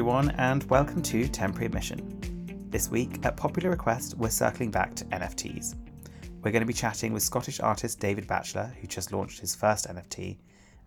Everyone, 0.00 0.30
and 0.38 0.64
welcome 0.70 1.02
to 1.02 1.28
Temporary 1.28 1.66
Admission. 1.66 2.66
This 2.70 2.90
week, 2.90 3.18
at 3.22 3.36
popular 3.36 3.68
request, 3.68 4.16
we're 4.16 4.30
circling 4.30 4.70
back 4.70 4.94
to 4.94 5.04
NFTs. 5.04 5.74
We're 6.40 6.52
going 6.52 6.62
to 6.62 6.66
be 6.66 6.72
chatting 6.72 7.12
with 7.12 7.22
Scottish 7.22 7.60
artist 7.60 8.00
David 8.00 8.26
Batchelor, 8.26 8.74
who 8.80 8.86
just 8.86 9.12
launched 9.12 9.40
his 9.40 9.54
first 9.54 9.86
NFT, 9.86 10.38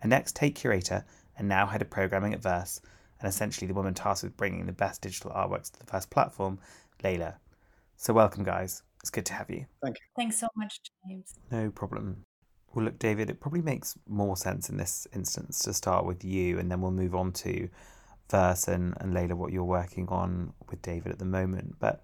an 0.02 0.12
ex 0.12 0.32
Tate 0.32 0.56
curator 0.56 1.04
and 1.38 1.46
now 1.46 1.64
head 1.64 1.80
of 1.80 1.90
programming 1.90 2.34
at 2.34 2.42
Verse, 2.42 2.80
and 3.20 3.28
essentially 3.28 3.68
the 3.68 3.74
woman 3.74 3.94
tasked 3.94 4.24
with 4.24 4.36
bringing 4.36 4.66
the 4.66 4.72
best 4.72 5.00
digital 5.00 5.30
artworks 5.30 5.70
to 5.70 5.78
the 5.78 5.92
Verse 5.92 6.06
platform, 6.06 6.58
Leyla. 7.04 7.36
So, 7.96 8.12
welcome, 8.12 8.42
guys. 8.42 8.82
It's 9.00 9.10
good 9.10 9.26
to 9.26 9.34
have 9.34 9.48
you. 9.48 9.64
Thank 9.80 9.94
you. 10.00 10.06
Thanks 10.16 10.40
so 10.40 10.48
much, 10.56 10.80
James. 11.06 11.34
No 11.52 11.70
problem. 11.70 12.24
Well, 12.74 12.86
look, 12.86 12.98
David, 12.98 13.30
it 13.30 13.38
probably 13.38 13.62
makes 13.62 13.96
more 14.08 14.36
sense 14.36 14.68
in 14.68 14.76
this 14.76 15.06
instance 15.14 15.60
to 15.60 15.72
start 15.72 16.04
with 16.04 16.24
you, 16.24 16.58
and 16.58 16.68
then 16.68 16.80
we'll 16.80 16.90
move 16.90 17.14
on 17.14 17.30
to 17.30 17.68
Verse 18.30 18.68
and, 18.68 18.94
and 19.00 19.14
Leyla, 19.14 19.34
what 19.34 19.52
you're 19.52 19.64
working 19.64 20.08
on 20.08 20.54
with 20.70 20.82
David 20.82 21.12
at 21.12 21.18
the 21.18 21.24
moment. 21.24 21.76
But, 21.78 22.00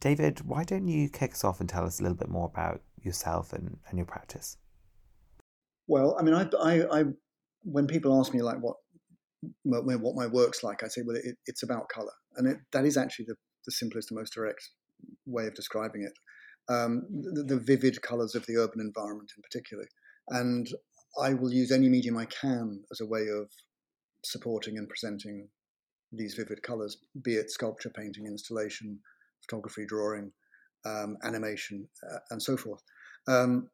David, 0.00 0.40
why 0.46 0.64
don't 0.64 0.88
you 0.88 1.08
kick 1.08 1.32
us 1.32 1.44
off 1.44 1.60
and 1.60 1.68
tell 1.68 1.84
us 1.84 2.00
a 2.00 2.02
little 2.02 2.16
bit 2.16 2.28
more 2.28 2.46
about 2.46 2.80
yourself 3.02 3.52
and, 3.52 3.78
and 3.88 3.98
your 3.98 4.06
practice? 4.06 4.56
Well, 5.86 6.16
I 6.18 6.22
mean, 6.22 6.34
I, 6.34 6.48
I, 6.60 7.00
I 7.00 7.04
when 7.62 7.86
people 7.86 8.18
ask 8.18 8.32
me 8.32 8.42
like 8.42 8.58
what 8.60 8.76
what 9.62 10.16
my 10.16 10.26
work's 10.26 10.62
like, 10.62 10.82
I 10.82 10.88
say, 10.88 11.02
well, 11.06 11.16
it, 11.16 11.36
it's 11.46 11.62
about 11.62 11.88
color, 11.88 12.12
and 12.36 12.48
it, 12.48 12.58
that 12.72 12.84
is 12.84 12.96
actually 12.96 13.26
the, 13.28 13.36
the 13.66 13.72
simplest 13.72 14.10
and 14.10 14.18
most 14.18 14.34
direct 14.34 14.68
way 15.26 15.46
of 15.46 15.54
describing 15.54 16.02
it. 16.02 16.12
Um, 16.72 17.06
the, 17.10 17.44
the, 17.44 17.58
vivid 17.58 18.02
colors 18.02 18.34
of 18.34 18.44
the 18.46 18.56
urban 18.56 18.80
environment, 18.80 19.30
in 19.36 19.42
particular, 19.42 19.84
and 20.28 20.68
I 21.22 21.34
will 21.34 21.52
use 21.52 21.70
any 21.72 21.88
medium 21.88 22.18
I 22.18 22.26
can 22.26 22.82
as 22.90 23.00
a 23.00 23.06
way 23.06 23.22
of 23.22 23.48
supporting 24.24 24.78
and 24.78 24.88
presenting 24.88 25.48
these 26.12 26.34
vivid 26.34 26.62
colors, 26.62 26.96
be 27.22 27.34
it 27.34 27.50
sculpture, 27.50 27.90
painting, 27.90 28.26
installation, 28.26 28.98
photography, 29.42 29.84
drawing, 29.86 30.32
um, 30.86 31.16
animation, 31.22 31.88
uh, 32.10 32.18
and 32.30 32.42
so 32.42 32.56
forth. 32.56 32.82
Um, 33.26 33.68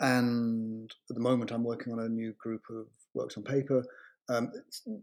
and 0.00 0.90
at 1.10 1.16
the 1.16 1.22
moment, 1.22 1.50
I'm 1.50 1.64
working 1.64 1.92
on 1.92 2.00
a 2.00 2.08
new 2.08 2.34
group 2.38 2.62
of 2.70 2.86
works 3.14 3.36
on 3.36 3.42
paper. 3.42 3.82
Um, 4.28 4.50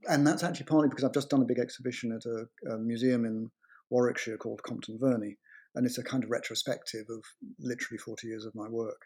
and 0.10 0.28
that's 0.28 0.44
actually 0.44 0.66
partly 0.66 0.90
because 0.90 1.04
I've 1.04 1.14
just 1.14 1.30
done 1.30 1.42
a 1.42 1.46
big 1.46 1.60
exhibition 1.60 2.12
at 2.12 2.26
a, 2.26 2.74
a, 2.74 2.78
museum 2.78 3.26
in 3.26 3.50
Warwickshire 3.90 4.38
called 4.38 4.62
Compton 4.64 5.00
Verney. 5.00 5.38
And 5.76 5.86
it's 5.86 5.98
a 5.98 6.04
kind 6.04 6.24
of 6.24 6.30
retrospective 6.30 7.06
of 7.10 7.24
literally 7.60 7.98
40 7.98 8.28
years 8.28 8.46
of 8.46 8.53
my 8.53 8.68
work. 8.68 9.02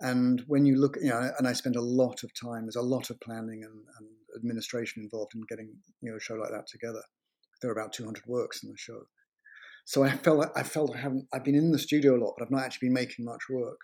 And 0.00 0.42
when 0.46 0.64
you 0.64 0.76
look, 0.76 0.96
you 1.02 1.10
know, 1.10 1.30
and 1.38 1.46
I 1.46 1.52
spend 1.52 1.76
a 1.76 1.82
lot 1.82 2.22
of 2.22 2.30
time, 2.32 2.62
there's 2.62 2.76
a 2.76 2.82
lot 2.82 3.10
of 3.10 3.20
planning 3.20 3.64
and, 3.64 3.74
and 3.98 4.08
administration 4.36 5.02
involved 5.02 5.32
in 5.34 5.42
getting, 5.48 5.72
you 6.02 6.10
know, 6.10 6.16
a 6.16 6.20
show 6.20 6.34
like 6.34 6.50
that 6.50 6.66
together. 6.66 7.02
There 7.60 7.70
are 7.70 7.74
about 7.74 7.92
200 7.92 8.22
works 8.26 8.62
in 8.62 8.70
the 8.70 8.78
show. 8.78 9.00
So 9.84 10.04
I 10.04 10.10
felt, 10.10 10.46
I 10.54 10.62
felt 10.62 10.94
I 10.94 11.00
haven't, 11.00 11.26
I've 11.32 11.44
been 11.44 11.54
in 11.54 11.72
the 11.72 11.78
studio 11.78 12.16
a 12.16 12.22
lot, 12.22 12.34
but 12.36 12.44
I've 12.44 12.50
not 12.50 12.62
actually 12.62 12.88
been 12.88 12.94
making 12.94 13.24
much 13.24 13.40
work 13.50 13.78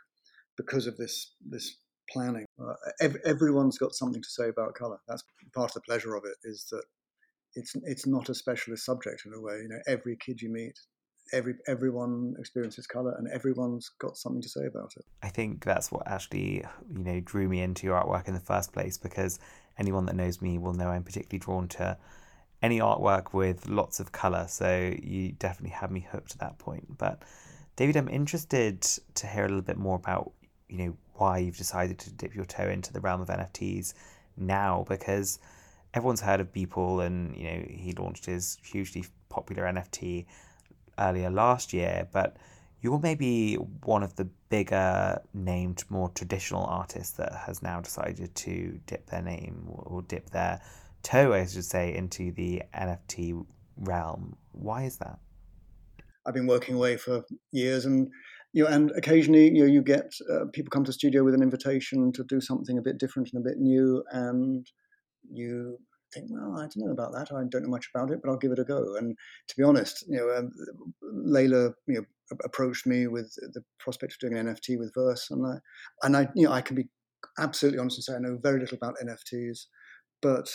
because 0.57 0.87
of 0.87 0.97
this 0.97 1.35
this 1.49 1.77
planning. 2.11 2.45
Uh, 2.61 2.75
ev- 3.01 3.17
everyone's 3.25 3.79
got 3.79 3.95
something 3.95 4.23
to 4.23 4.29
say 4.29 4.49
about 4.49 4.75
color. 4.75 4.99
That's 5.09 5.23
part 5.55 5.71
of 5.71 5.75
the 5.75 5.81
pleasure 5.81 6.15
of 6.15 6.25
it 6.25 6.37
is 6.45 6.67
that 6.71 6.83
it's 7.55 7.75
it's 7.85 8.07
not 8.07 8.29
a 8.29 8.35
specialist 8.35 8.85
subject 8.85 9.23
in 9.27 9.33
a 9.33 9.41
way. 9.41 9.61
You 9.63 9.69
know, 9.69 9.81
every 9.87 10.17
kid 10.17 10.41
you 10.41 10.53
meet, 10.53 10.79
every 11.33 11.55
everyone 11.67 12.35
experiences 12.39 12.87
color, 12.87 13.15
and 13.19 13.29
everyone's 13.33 13.91
got 14.01 14.17
something 14.17 14.43
to 14.43 14.49
say 14.49 14.67
about 14.67 14.93
it. 14.97 15.05
I 15.23 15.29
think 15.29 15.65
that's 15.65 15.91
what 15.91 16.07
actually 16.07 16.65
you 16.93 17.05
know 17.05 17.21
drew 17.21 17.49
me 17.49 17.61
into 17.61 17.87
your 17.87 18.01
artwork 18.01 18.29
in 18.29 18.35
the 18.35 18.41
first 18.41 18.73
place 18.73 18.99
because 18.99 19.39
anyone 19.79 20.07
that 20.07 20.17
knows 20.17 20.41
me 20.41 20.59
will 20.59 20.75
know 20.75 20.89
I'm 20.89 21.03
particularly 21.03 21.39
drawn 21.39 21.69
to 21.69 21.97
any 22.63 22.79
artwork 22.79 23.33
with 23.33 23.69
lots 23.69 24.01
of 24.01 24.13
color. 24.13 24.47
So 24.49 24.95
you 25.03 25.33
definitely 25.33 25.77
had 25.77 25.91
me 25.91 26.07
hooked 26.11 26.33
at 26.33 26.39
that 26.39 26.59
point, 26.59 26.99
but. 26.99 27.23
David, 27.77 27.97
I'm 27.97 28.09
interested 28.09 28.83
to 29.15 29.27
hear 29.27 29.45
a 29.45 29.49
little 29.49 29.61
bit 29.61 29.77
more 29.77 29.97
about 29.97 30.31
you 30.69 30.79
know 30.79 30.97
why 31.15 31.39
you've 31.39 31.57
decided 31.57 31.99
to 32.01 32.13
dip 32.13 32.35
your 32.35 32.45
toe 32.45 32.69
into 32.69 32.93
the 32.93 33.01
realm 33.01 33.21
of 33.21 33.29
NFTs 33.29 33.95
now 34.37 34.85
because 34.89 35.39
everyone's 35.93 36.21
heard 36.21 36.41
of 36.41 36.53
Beeple 36.53 37.05
and 37.05 37.37
you 37.37 37.45
know 37.45 37.65
he 37.69 37.93
launched 37.93 38.27
his 38.27 38.59
hugely 38.63 39.05
popular 39.29 39.65
NFT 39.65 40.27
earlier 40.99 41.31
last 41.31 41.73
year, 41.73 42.09
but 42.13 42.37
you're 42.85 43.01
maybe 43.01 43.55
one 43.55 44.03
of 44.03 44.15
the 44.17 44.27
bigger 44.51 45.19
named, 45.33 45.83
more 45.89 46.11
traditional 46.11 46.67
artists 46.67 47.17
that 47.17 47.33
has 47.47 47.63
now 47.63 47.81
decided 47.81 48.35
to 48.35 48.79
dip 48.87 49.07
their 49.07 49.23
name 49.23 49.65
or 49.69 50.03
dip 50.03 50.29
their 50.29 50.61
toe, 51.03 51.33
I 51.33 51.47
should 51.47 51.65
say, 51.65 51.95
into 51.95 52.31
the 52.33 52.63
NFT 52.75 53.43
realm. 53.79 54.37
Why 54.53 54.85
is 54.85 54.99
that? 54.99 55.19
I've 56.27 56.35
been 56.35 56.47
working 56.47 56.75
away 56.75 56.99
for 56.99 57.25
years, 57.53 57.87
and 57.87 58.11
you 58.53 58.65
know, 58.65 58.69
and 58.69 58.91
occasionally, 58.91 59.47
you 59.47 59.65
know, 59.65 59.73
you 59.73 59.81
get 59.81 60.13
uh, 60.31 60.45
people 60.53 60.69
come 60.71 60.85
to 60.85 60.93
studio 60.93 61.25
with 61.25 61.33
an 61.33 61.43
invitation 61.43 62.13
to 62.13 62.25
do 62.25 62.39
something 62.39 62.77
a 62.77 62.83
bit 62.83 62.99
different 62.99 63.31
and 63.33 63.41
a 63.43 63.49
bit 63.49 63.59
new, 63.59 64.05
and 64.13 64.67
you 65.33 65.79
think, 66.13 66.27
well, 66.31 66.59
I 66.59 66.63
don't 66.63 66.77
know 66.77 66.93
about 66.93 67.13
that. 67.13 67.33
I 67.33 67.45
don't 67.49 67.63
know 67.63 67.69
much 67.69 67.89
about 67.95 68.11
it, 68.11 68.21
but 68.23 68.31
I'll 68.31 68.37
give 68.37 68.53
it 68.53 68.59
a 68.59 68.65
go. 68.65 68.97
And 68.97 69.17
to 69.49 69.57
be 69.57 69.63
honest, 69.63 70.05
you 70.07 70.19
know, 70.19 70.37
um, 70.37 70.51
Leyla, 71.27 71.73
you 71.87 71.95
know, 71.95 72.05
approached 72.45 72.87
me 72.87 73.07
with 73.07 73.35
the 73.53 73.63
prospect 73.79 74.15
of 74.15 74.19
doing 74.19 74.39
an 74.39 74.47
NFT 74.47 74.79
with 74.79 74.93
Verse, 74.95 75.31
and 75.31 75.47
I, 75.47 76.07
and 76.07 76.17
I, 76.17 76.29
you 76.35 76.47
know, 76.47 76.53
I 76.53 76.61
can 76.61 76.77
be 76.77 76.89
absolutely 77.39 77.79
honest 77.79 77.99
and 77.99 78.05
say 78.05 78.15
I 78.15 78.19
know 78.19 78.39
very 78.43 78.61
little 78.61 78.77
about 78.77 78.97
NFTs, 79.03 79.67
but 80.23 80.49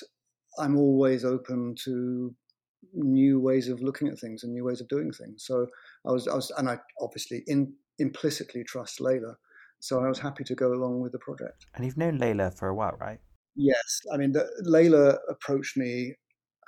I'm 0.58 0.78
always 0.78 1.26
open 1.26 1.76
to 1.86 2.34
new 2.94 3.40
ways 3.40 3.68
of 3.68 3.82
looking 3.82 4.08
at 4.08 4.20
things 4.20 4.44
and 4.44 4.54
new 4.54 4.64
ways 4.64 4.82
of 4.82 4.88
doing 4.88 5.12
things. 5.12 5.46
So 5.46 5.68
I 6.08 6.12
was, 6.12 6.28
I 6.28 6.36
was, 6.36 6.52
and 6.58 6.70
I 6.70 6.80
obviously 7.02 7.44
in 7.48 7.74
implicitly 8.00 8.64
trust 8.64 9.00
Leyla. 9.00 9.36
So 9.82 10.04
I 10.04 10.08
was 10.08 10.20
happy 10.20 10.44
to 10.46 10.56
go 10.56 10.74
along 10.74 11.02
with 11.02 11.12
the 11.12 11.20
project. 11.20 11.66
And 11.76 11.86
you've 11.86 11.98
known 11.98 12.18
Leyla 12.20 12.54
for 12.58 12.68
a 12.68 12.76
while, 12.76 12.98
right? 13.00 13.20
Yes. 13.56 14.02
I 14.14 14.18
mean, 14.18 14.32
the, 14.32 14.48
Leyla 14.66 15.18
approached 15.30 15.78
me, 15.78 16.16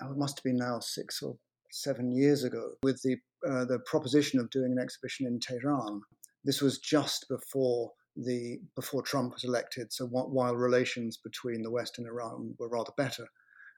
oh, 0.02 0.12
it 0.12 0.18
must 0.18 0.38
have 0.40 0.44
been 0.44 0.58
now 0.58 0.80
six 0.80 1.22
or 1.22 1.38
seven 1.72 2.12
years 2.12 2.44
ago, 2.44 2.72
with 2.84 3.02
the, 3.02 3.18
uh, 3.50 3.66
the 3.66 3.80
proposition 3.86 4.40
of 4.40 4.50
doing 4.50 4.72
an 4.72 4.80
exhibition 4.80 5.26
in 5.28 5.40
Tehran. 5.40 6.02
This 6.44 6.62
was 6.62 6.80
just 6.80 7.26
before 7.30 7.92
the 8.16 8.60
before 8.76 9.02
Trump 9.02 9.34
was 9.34 9.44
elected. 9.44 9.94
So 9.94 10.06
while 10.08 10.56
relations 10.56 11.18
between 11.18 11.62
the 11.62 11.72
West 11.72 11.98
and 11.98 12.08
Iran 12.08 12.56
were 12.60 12.70
rather 12.70 12.92
better, 12.98 13.26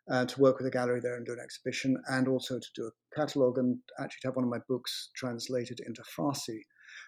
uh, 0.10 0.26
to 0.26 0.42
work 0.42 0.58
with 0.58 0.68
a 0.68 0.72
gallery 0.72 1.00
there 1.02 1.16
and 1.16 1.26
do 1.26 1.34
an 1.34 1.40
exhibition, 1.40 2.02
and 2.08 2.28
also 2.28 2.60
to 2.60 2.68
do 2.76 2.88
a 2.88 3.16
catalogue 3.16 3.58
and 3.58 3.78
actually 4.00 4.20
to 4.22 4.28
have 4.28 4.36
one 4.36 4.46
of 4.46 4.52
my 4.52 4.60
books 4.68 5.10
translated 5.16 5.80
into 5.86 6.04
Farsi. 6.18 6.60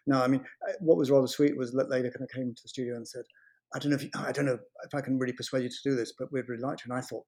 Now, 0.08 0.24
I 0.24 0.28
mean, 0.28 0.44
uh, 0.68 0.74
what 0.80 0.98
was 0.98 1.12
rather 1.12 1.28
sweet 1.28 1.58
was 1.58 1.72
that 1.72 1.90
Leyla 1.90 2.14
kind 2.14 2.24
of 2.24 2.30
came 2.30 2.54
to 2.54 2.62
the 2.64 2.70
studio 2.70 2.96
and 2.96 3.08
said, 3.08 3.24
"I 3.74 3.80
don't 3.80 3.92
know 3.92 3.98
if 3.98 4.04
you, 4.04 4.10
I 4.16 4.32
don't 4.32 4.46
know 4.46 4.60
if 4.86 4.94
I 4.94 5.02
can 5.02 5.18
really 5.18 5.34
persuade 5.34 5.64
you 5.64 5.70
to 5.70 5.90
do 5.90 5.96
this, 5.96 6.14
but 6.18 6.32
we'd 6.32 6.48
really 6.48 6.62
like 6.62 6.78
to." 6.78 6.84
And 6.86 6.94
I 6.94 7.02
thought, 7.02 7.26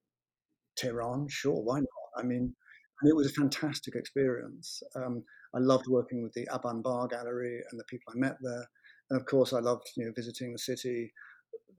Tehran, 0.78 1.28
sure, 1.30 1.62
why 1.62 1.80
not? 1.80 1.88
I 2.16 2.24
mean, 2.24 2.56
and 3.02 3.10
it 3.10 3.16
was 3.16 3.28
a 3.28 3.34
fantastic 3.34 3.96
experience. 3.96 4.82
Um, 4.96 5.24
I 5.54 5.60
loved 5.60 5.88
working 5.88 6.24
with 6.24 6.34
the 6.34 6.48
Aban 6.48 6.84
Bar 6.84 7.08
Gallery 7.08 7.62
and 7.70 7.80
the 7.80 7.86
people 7.86 8.14
I 8.14 8.20
met 8.20 8.38
there, 8.42 8.68
and 9.10 9.20
of 9.20 9.26
course, 9.26 9.54
I 9.54 9.60
loved 9.60 9.90
you 9.96 10.06
know 10.06 10.12
visiting 10.16 10.54
the 10.54 10.60
city, 10.60 11.14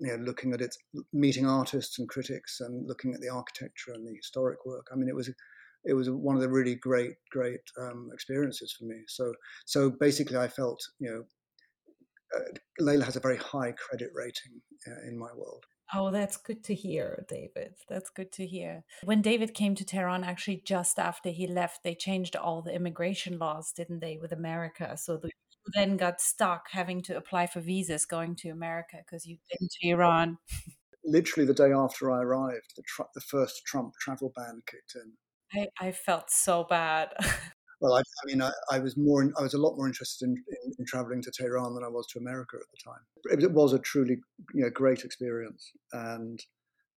you 0.01 0.09
know, 0.09 0.25
looking 0.25 0.53
at 0.53 0.61
it, 0.61 0.75
meeting 1.13 1.47
artists 1.47 1.99
and 1.99 2.09
critics, 2.09 2.61
and 2.61 2.87
looking 2.87 3.15
at 3.15 3.21
the 3.21 3.29
architecture 3.29 3.93
and 3.93 4.07
the 4.07 4.17
historic 4.17 4.65
work. 4.65 4.87
I 4.93 4.97
mean, 4.97 5.09
it 5.09 5.15
was 5.15 5.31
it 5.85 5.95
was 5.95 6.11
one 6.11 6.37
of 6.37 6.43
the 6.43 6.49
really 6.49 6.75
great, 6.75 7.15
great 7.31 7.61
um, 7.81 8.11
experiences 8.13 8.75
for 8.79 8.85
me. 8.85 9.03
So, 9.07 9.33
so 9.65 9.91
basically, 9.91 10.37
I 10.37 10.49
felt, 10.49 10.81
you 10.99 11.11
know, 11.11 11.25
uh, 12.37 12.85
Leyla 12.85 13.05
has 13.05 13.17
a 13.17 13.21
very 13.21 13.39
high 13.39 13.73
credit 13.73 14.11
rating 14.15 14.61
uh, 14.87 15.09
in 15.09 15.19
my 15.19 15.31
world. 15.35 15.65
Oh, 15.95 16.11
that's 16.11 16.37
good 16.37 16.63
to 16.65 16.75
hear, 16.75 17.25
David. 17.29 17.75
That's 17.89 18.11
good 18.11 18.31
to 18.33 18.47
hear. 18.47 18.85
When 19.05 19.23
David 19.23 19.55
came 19.55 19.75
to 19.77 19.85
Tehran, 19.85 20.23
actually, 20.23 20.63
just 20.65 20.99
after 20.99 21.31
he 21.31 21.47
left, 21.47 21.83
they 21.83 21.95
changed 21.95 22.37
all 22.37 22.61
the 22.61 22.75
immigration 22.75 23.39
laws, 23.39 23.73
didn't 23.73 24.01
they, 24.01 24.19
with 24.21 24.33
America? 24.33 24.97
So 24.99 25.17
the, 25.17 25.31
then 25.75 25.97
got 25.97 26.21
stuck 26.21 26.67
having 26.71 27.03
to 27.03 27.17
apply 27.17 27.47
for 27.47 27.61
visas 27.61 28.05
going 28.05 28.37
to 28.37 28.51
America 28.51 28.99
because 28.99 29.27
you'd 29.27 29.41
been 29.51 29.69
to 29.69 29.89
Iran. 29.89 30.39
Literally 31.05 31.47
the 31.47 31.55
day 31.55 31.73
after 31.73 32.11
I 32.11 32.23
arrived, 32.23 32.75
the, 32.77 32.83
tr- 32.83 33.03
the 33.15 33.23
first 33.23 33.63
Trump 33.65 33.95
travel 33.99 34.31
ban 34.37 34.61
kicked 34.67 34.95
in. 34.95 35.13
I, 35.55 35.87
I 35.89 35.93
felt 35.93 36.31
so 36.31 36.65
bad. 36.69 37.15
well, 37.81 37.95
I, 37.95 38.01
I 38.01 38.27
mean, 38.27 38.43
I, 38.43 38.51
I, 38.71 38.79
was 38.79 38.97
more, 38.97 39.23
I 39.39 39.43
was 39.43 39.55
a 39.55 39.59
lot 39.59 39.77
more 39.77 39.87
interested 39.87 40.27
in, 40.27 40.33
in, 40.65 40.73
in, 40.79 40.85
traveling 40.85 41.23
to 41.23 41.31
Tehran 41.31 41.75
than 41.75 41.85
I 41.85 41.89
was 41.89 42.07
to 42.09 42.19
America 42.19 42.57
at 42.57 42.67
the 42.71 42.91
time. 42.91 43.01
It, 43.31 43.45
it 43.45 43.53
was 43.53 43.73
a 43.73 43.79
truly, 43.79 44.17
you 44.55 44.65
know, 44.65 44.71
great 44.71 45.05
experience, 45.05 45.71
and 45.93 46.43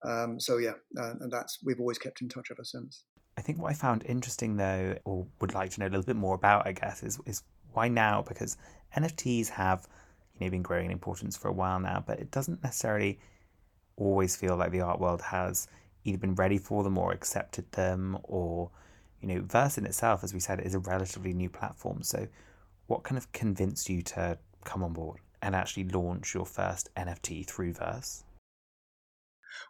um, 0.04 0.40
so 0.40 0.58
yeah, 0.58 0.74
uh, 0.98 1.14
and 1.20 1.30
that's 1.30 1.58
we've 1.64 1.80
always 1.80 1.98
kept 1.98 2.22
in 2.22 2.28
touch 2.28 2.48
ever 2.50 2.64
since. 2.64 3.04
I 3.38 3.40
think 3.40 3.58
what 3.58 3.70
I 3.70 3.74
found 3.74 4.04
interesting, 4.06 4.56
though, 4.56 4.96
or 5.04 5.26
would 5.40 5.54
like 5.54 5.70
to 5.72 5.80
know 5.80 5.86
a 5.86 5.88
little 5.88 6.02
bit 6.02 6.16
more 6.16 6.34
about, 6.34 6.66
I 6.66 6.72
guess, 6.72 7.02
is 7.02 7.20
is 7.26 7.42
why 7.72 7.88
now? 7.88 8.22
Because 8.22 8.56
NFTs 8.96 9.48
have, 9.48 9.86
you 10.38 10.46
know, 10.46 10.50
been 10.50 10.62
growing 10.62 10.86
in 10.86 10.90
importance 10.90 11.36
for 11.36 11.48
a 11.48 11.52
while 11.52 11.78
now, 11.78 12.02
but 12.06 12.18
it 12.18 12.30
doesn't 12.30 12.62
necessarily 12.62 13.20
always 13.96 14.36
feel 14.36 14.56
like 14.56 14.72
the 14.72 14.80
art 14.80 15.00
world 15.00 15.22
has 15.22 15.68
either 16.04 16.18
been 16.18 16.34
ready 16.34 16.58
for 16.58 16.82
them 16.82 16.98
or 16.98 17.12
accepted 17.12 17.70
them 17.72 18.18
or 18.24 18.70
you 19.22 19.28
know 19.28 19.42
verse 19.42 19.78
in 19.78 19.86
itself 19.86 20.24
as 20.24 20.34
we 20.34 20.40
said 20.40 20.60
is 20.60 20.74
a 20.74 20.78
relatively 20.80 21.32
new 21.32 21.48
platform. 21.48 22.02
So 22.02 22.28
what 22.86 23.04
kind 23.04 23.16
of 23.16 23.32
convinced 23.32 23.88
you 23.88 24.02
to 24.02 24.38
come 24.64 24.82
on 24.82 24.92
board 24.92 25.18
and 25.40 25.54
actually 25.54 25.84
launch 25.84 26.34
your 26.34 26.46
first 26.46 26.88
nft 26.96 27.46
through 27.46 27.74
verse? 27.74 28.24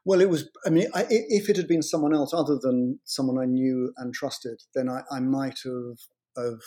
Well 0.05 0.21
it 0.21 0.31
was 0.31 0.49
i 0.65 0.71
mean 0.71 0.89
I, 0.95 1.07
if 1.09 1.49
it 1.49 1.57
had 1.57 1.69
been 1.69 1.83
someone 1.83 2.15
else 2.15 2.33
other 2.33 2.59
than 2.61 2.99
someone 3.05 3.39
i 3.39 3.45
knew 3.45 3.93
and 3.97 4.15
trusted 4.15 4.61
then 4.75 4.89
i, 4.89 5.03
I 5.11 5.21
might 5.21 5.59
have 5.65 5.99
have 6.37 6.61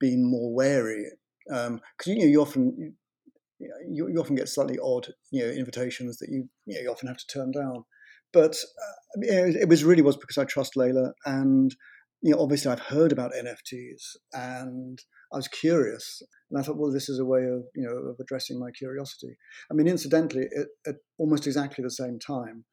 been 0.00 0.28
more 0.30 0.52
wary. 0.54 1.06
Because 1.46 1.68
um, 1.68 1.80
you 2.06 2.18
know 2.18 2.24
you 2.24 2.40
often 2.40 2.96
you, 3.58 4.08
you 4.08 4.20
often 4.20 4.34
get 4.34 4.48
slightly 4.48 4.78
odd 4.82 5.08
you 5.30 5.44
know 5.44 5.50
invitations 5.50 6.18
that 6.18 6.28
you 6.28 6.48
you, 6.66 6.76
know, 6.76 6.82
you 6.82 6.90
often 6.90 7.08
have 7.08 7.18
to 7.18 7.26
turn 7.26 7.50
down. 7.50 7.84
But 8.32 8.56
uh, 8.56 9.20
it 9.22 9.68
was 9.68 9.84
really 9.84 10.02
was 10.02 10.16
because 10.16 10.38
I 10.38 10.44
trust 10.44 10.74
Leyla, 10.74 11.12
and 11.24 11.74
you 12.24 12.30
know, 12.30 12.40
obviously 12.40 12.72
I've 12.72 12.80
heard 12.80 13.12
about 13.12 13.32
NFTs, 13.34 14.16
and 14.32 14.98
I 15.30 15.36
was 15.36 15.46
curious, 15.46 16.22
and 16.50 16.58
I 16.58 16.62
thought, 16.62 16.78
well, 16.78 16.90
this 16.90 17.10
is 17.10 17.18
a 17.18 17.24
way 17.24 17.40
of 17.40 17.64
you 17.74 17.86
know 17.86 18.10
of 18.10 18.16
addressing 18.18 18.58
my 18.58 18.70
curiosity. 18.70 19.36
I 19.70 19.74
mean, 19.74 19.86
incidentally, 19.86 20.46
it, 20.50 20.68
at 20.86 20.94
almost 21.18 21.46
exactly 21.46 21.84
the 21.84 21.90
same 21.90 22.18
time, 22.18 22.64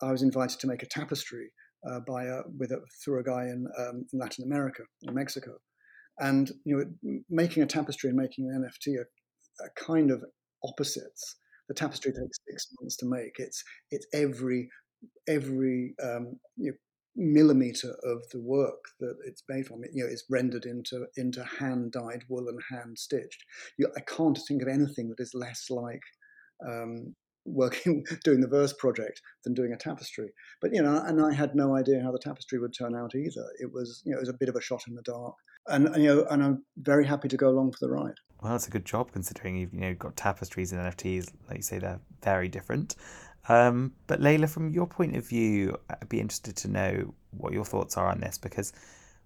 I 0.00 0.12
was 0.12 0.22
invited 0.22 0.60
to 0.60 0.68
make 0.68 0.84
a 0.84 0.86
tapestry 0.86 1.50
uh, 1.90 1.98
by 2.06 2.26
a, 2.26 2.42
with 2.56 2.70
a, 2.70 2.78
through 3.04 3.18
a 3.18 3.24
guy 3.24 3.46
in, 3.46 3.66
um, 3.76 4.06
in 4.12 4.20
Latin 4.20 4.44
America, 4.44 4.84
in 5.02 5.12
Mexico, 5.12 5.56
and 6.20 6.52
you 6.64 6.76
know, 7.02 7.20
making 7.28 7.64
a 7.64 7.66
tapestry 7.66 8.08
and 8.08 8.16
making 8.16 8.48
an 8.48 8.62
NFT 8.62 8.98
are, 8.98 9.08
are 9.64 9.72
kind 9.84 10.12
of 10.12 10.22
opposites. 10.62 11.38
The 11.66 11.74
tapestry 11.74 12.12
takes 12.12 12.38
six 12.48 12.68
months 12.80 12.96
to 12.98 13.06
make. 13.06 13.32
It's 13.38 13.64
it's 13.90 14.06
every 14.14 14.68
every 15.26 15.96
um, 16.00 16.38
you 16.56 16.70
know, 16.70 16.76
millimeter 17.16 17.94
of 18.04 18.22
the 18.30 18.40
work 18.40 18.84
that 19.00 19.16
it's 19.26 19.42
made 19.48 19.66
from. 19.66 19.84
It 19.84 19.90
you 19.92 20.04
know 20.04 20.10
is 20.10 20.24
rendered 20.30 20.64
into 20.64 21.06
into 21.16 21.44
hand 21.44 21.92
dyed 21.92 22.24
wool 22.28 22.48
and 22.48 22.60
hand 22.70 22.98
stitched. 22.98 23.44
You, 23.78 23.88
I 23.96 24.00
can't 24.00 24.38
think 24.48 24.62
of 24.62 24.68
anything 24.68 25.08
that 25.08 25.20
is 25.20 25.34
less 25.34 25.70
like 25.70 26.02
um, 26.66 27.14
working 27.44 28.04
doing 28.24 28.40
the 28.40 28.48
verse 28.48 28.72
project 28.72 29.20
than 29.44 29.54
doing 29.54 29.72
a 29.72 29.76
tapestry. 29.76 30.30
But 30.60 30.74
you 30.74 30.82
know, 30.82 31.02
and 31.04 31.20
I 31.20 31.32
had 31.32 31.54
no 31.54 31.76
idea 31.76 32.02
how 32.02 32.12
the 32.12 32.18
tapestry 32.18 32.58
would 32.58 32.74
turn 32.76 32.94
out 32.94 33.14
either. 33.14 33.46
It 33.60 33.72
was 33.72 34.02
you 34.04 34.12
know 34.12 34.18
it 34.18 34.22
was 34.22 34.28
a 34.28 34.38
bit 34.38 34.48
of 34.48 34.56
a 34.56 34.60
shot 34.60 34.82
in 34.88 34.94
the 34.94 35.02
dark, 35.02 35.34
and 35.68 35.94
you 35.96 36.14
know, 36.14 36.26
and 36.30 36.42
I'm 36.42 36.64
very 36.78 37.06
happy 37.06 37.28
to 37.28 37.36
go 37.36 37.48
along 37.48 37.72
for 37.72 37.78
the 37.80 37.90
ride. 37.90 38.16
Well, 38.42 38.52
that's 38.52 38.66
a 38.66 38.70
good 38.70 38.84
job 38.84 39.12
considering 39.12 39.56
you've 39.56 39.74
you 39.74 39.80
know 39.80 39.94
got 39.94 40.16
tapestries 40.16 40.72
and 40.72 40.80
NFTs. 40.80 41.32
Like 41.48 41.58
you 41.58 41.62
say, 41.62 41.78
they're 41.78 42.00
very 42.22 42.48
different. 42.48 42.96
Um, 43.48 43.92
but 44.06 44.20
Leyla, 44.20 44.48
from 44.48 44.70
your 44.70 44.86
point 44.86 45.16
of 45.16 45.26
view, 45.26 45.76
I'd 45.90 46.08
be 46.08 46.20
interested 46.20 46.56
to 46.58 46.68
know 46.68 47.14
what 47.30 47.52
your 47.52 47.64
thoughts 47.64 47.96
are 47.96 48.08
on 48.08 48.20
this 48.20 48.38
because 48.38 48.72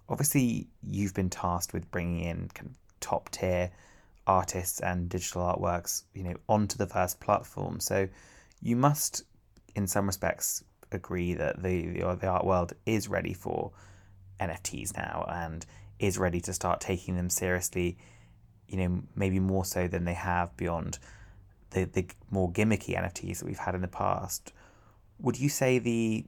obviously 0.09 0.69
you've 0.89 1.15
been 1.15 1.31
tasked 1.31 1.73
with 1.73 1.91
bringing 1.91 2.25
in 2.25 2.49
kind 2.55 2.71
of 2.71 2.77
top 3.01 3.31
tier 3.31 3.71
artists 4.27 4.81
and 4.81 5.09
digital 5.09 5.43
artworks, 5.43 6.03
you 6.15 6.23
know, 6.23 6.35
onto 6.49 6.77
the 6.77 6.87
Verse 6.87 7.15
platform. 7.15 7.79
So 7.81 8.09
you 8.63 8.77
must, 8.77 9.23
in 9.75 9.87
some 9.87 10.07
respects, 10.07 10.65
agree 10.93 11.35
that 11.35 11.63
the, 11.63 11.89
the 12.21 12.27
art 12.27 12.45
world 12.45 12.73
is 12.87 13.09
ready 13.09 13.35
for 13.35 13.73
NFTs 14.41 14.97
now 14.97 15.27
and 15.29 15.65
is 15.99 16.19
ready 16.19 16.41
to 16.41 16.53
start 16.53 16.81
taking 16.81 17.17
them 17.17 17.31
seriously. 17.31 17.99
You 18.69 18.79
know, 18.79 19.03
maybe 19.15 19.39
more 19.39 19.65
so 19.65 19.89
than 19.89 20.05
they 20.05 20.15
have 20.15 20.57
beyond 20.57 20.99
the, 21.71 21.85
the 21.85 22.07
more 22.31 22.51
gimmicky 22.51 22.97
NFTs 22.97 23.39
that 23.39 23.47
we've 23.47 23.59
had 23.59 23.75
in 23.75 23.83
the 23.83 23.89
past, 23.89 24.53
would 25.19 25.39
you 25.39 25.49
say 25.49 25.79
the 25.79 26.25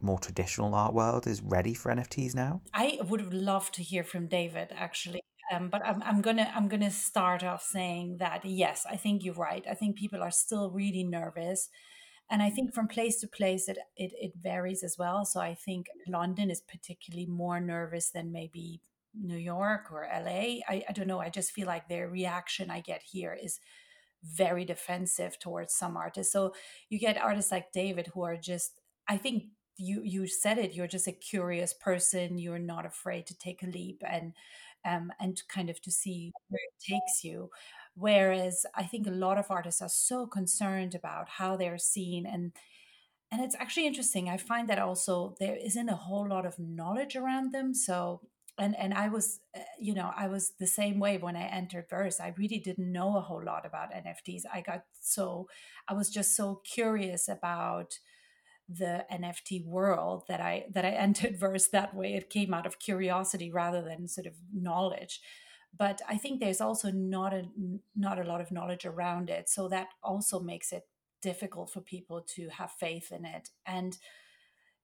more 0.00 0.18
traditional 0.18 0.74
art 0.74 0.94
world 0.94 1.26
is 1.26 1.42
ready 1.42 1.74
for 1.74 1.92
NFTs 1.92 2.34
now? 2.34 2.60
I 2.74 2.98
would 3.08 3.32
love 3.32 3.70
to 3.72 3.82
hear 3.82 4.04
from 4.04 4.26
David 4.26 4.68
actually. 4.74 5.20
Um, 5.52 5.68
but 5.68 5.84
I'm, 5.86 6.02
I'm 6.02 6.22
gonna 6.22 6.50
I'm 6.56 6.68
gonna 6.68 6.90
start 6.90 7.44
off 7.44 7.62
saying 7.62 8.16
that 8.18 8.44
yes, 8.44 8.84
I 8.90 8.96
think 8.96 9.24
you're 9.24 9.34
right. 9.34 9.64
I 9.70 9.74
think 9.74 9.96
people 9.96 10.20
are 10.20 10.30
still 10.32 10.70
really 10.70 11.04
nervous, 11.04 11.68
and 12.28 12.42
I 12.42 12.50
think 12.50 12.74
from 12.74 12.88
place 12.88 13.20
to 13.20 13.28
place 13.28 13.68
it, 13.68 13.78
it 13.96 14.12
it 14.20 14.32
varies 14.42 14.82
as 14.82 14.96
well. 14.98 15.24
So 15.24 15.38
I 15.40 15.54
think 15.54 15.86
London 16.08 16.50
is 16.50 16.60
particularly 16.60 17.26
more 17.26 17.60
nervous 17.60 18.10
than 18.10 18.32
maybe 18.32 18.80
New 19.14 19.38
York 19.38 19.92
or 19.92 20.08
LA. 20.12 20.62
I, 20.68 20.84
I 20.88 20.92
don't 20.92 21.06
know. 21.06 21.20
I 21.20 21.30
just 21.30 21.52
feel 21.52 21.68
like 21.68 21.88
the 21.88 22.08
reaction 22.08 22.68
I 22.68 22.80
get 22.80 23.02
here 23.02 23.38
is 23.40 23.60
very 24.24 24.64
defensive 24.64 25.38
towards 25.38 25.74
some 25.74 25.96
artists. 25.96 26.32
So 26.32 26.54
you 26.88 26.98
get 26.98 27.16
artists 27.18 27.52
like 27.52 27.72
David 27.72 28.08
who 28.08 28.22
are 28.22 28.36
just, 28.36 28.80
I 29.08 29.16
think 29.16 29.44
you 29.78 30.02
you 30.04 30.26
said 30.26 30.58
it, 30.58 30.72
you're 30.74 30.86
just 30.86 31.06
a 31.06 31.12
curious 31.12 31.74
person. 31.74 32.38
You're 32.38 32.58
not 32.58 32.86
afraid 32.86 33.26
to 33.26 33.38
take 33.38 33.62
a 33.62 33.66
leap 33.66 34.02
and 34.08 34.32
um, 34.84 35.12
and 35.20 35.40
kind 35.48 35.70
of 35.70 35.80
to 35.82 35.90
see 35.90 36.32
where 36.48 36.60
it 36.60 36.92
takes 36.92 37.24
you. 37.24 37.50
Whereas 37.94 38.66
I 38.74 38.84
think 38.84 39.06
a 39.06 39.10
lot 39.10 39.38
of 39.38 39.50
artists 39.50 39.82
are 39.82 39.88
so 39.88 40.26
concerned 40.26 40.94
about 40.94 41.28
how 41.28 41.56
they're 41.56 41.78
seen 41.78 42.26
and 42.26 42.52
and 43.32 43.42
it's 43.42 43.56
actually 43.58 43.86
interesting. 43.86 44.28
I 44.28 44.36
find 44.36 44.68
that 44.68 44.78
also 44.78 45.34
there 45.40 45.56
isn't 45.56 45.88
a 45.88 45.96
whole 45.96 46.28
lot 46.28 46.46
of 46.46 46.58
knowledge 46.58 47.16
around 47.16 47.52
them. 47.52 47.74
So 47.74 48.20
and 48.58 48.76
and 48.76 48.94
I 48.94 49.08
was 49.08 49.40
uh, 49.56 49.60
you 49.78 49.94
know 49.94 50.12
I 50.16 50.28
was 50.28 50.52
the 50.58 50.66
same 50.66 50.98
way 50.98 51.18
when 51.18 51.36
I 51.36 51.44
entered 51.46 51.88
Verse. 51.88 52.20
I 52.20 52.34
really 52.36 52.58
didn't 52.58 52.90
know 52.90 53.16
a 53.16 53.20
whole 53.20 53.42
lot 53.44 53.66
about 53.66 53.92
NFTs. 53.92 54.42
I 54.52 54.60
got 54.60 54.84
so 55.00 55.48
I 55.88 55.94
was 55.94 56.10
just 56.10 56.36
so 56.36 56.62
curious 56.64 57.28
about 57.28 57.98
the 58.68 59.04
NFT 59.12 59.64
world 59.64 60.24
that 60.28 60.40
I 60.40 60.66
that 60.72 60.84
I 60.84 60.90
entered 61.06 61.38
Verse 61.38 61.68
that 61.68 61.94
way. 61.94 62.14
It 62.14 62.30
came 62.30 62.54
out 62.54 62.66
of 62.66 62.78
curiosity 62.78 63.50
rather 63.50 63.82
than 63.82 64.08
sort 64.08 64.26
of 64.26 64.34
knowledge. 64.52 65.20
But 65.78 66.00
I 66.08 66.16
think 66.16 66.40
there's 66.40 66.60
also 66.60 66.90
not 66.90 67.34
a 67.34 67.44
not 67.94 68.18
a 68.18 68.24
lot 68.24 68.40
of 68.40 68.50
knowledge 68.50 68.86
around 68.86 69.28
it, 69.28 69.48
so 69.48 69.68
that 69.68 69.88
also 70.02 70.40
makes 70.40 70.72
it 70.72 70.84
difficult 71.20 71.70
for 71.70 71.80
people 71.80 72.22
to 72.36 72.48
have 72.48 72.70
faith 72.72 73.12
in 73.12 73.24
it. 73.24 73.50
And 73.66 73.98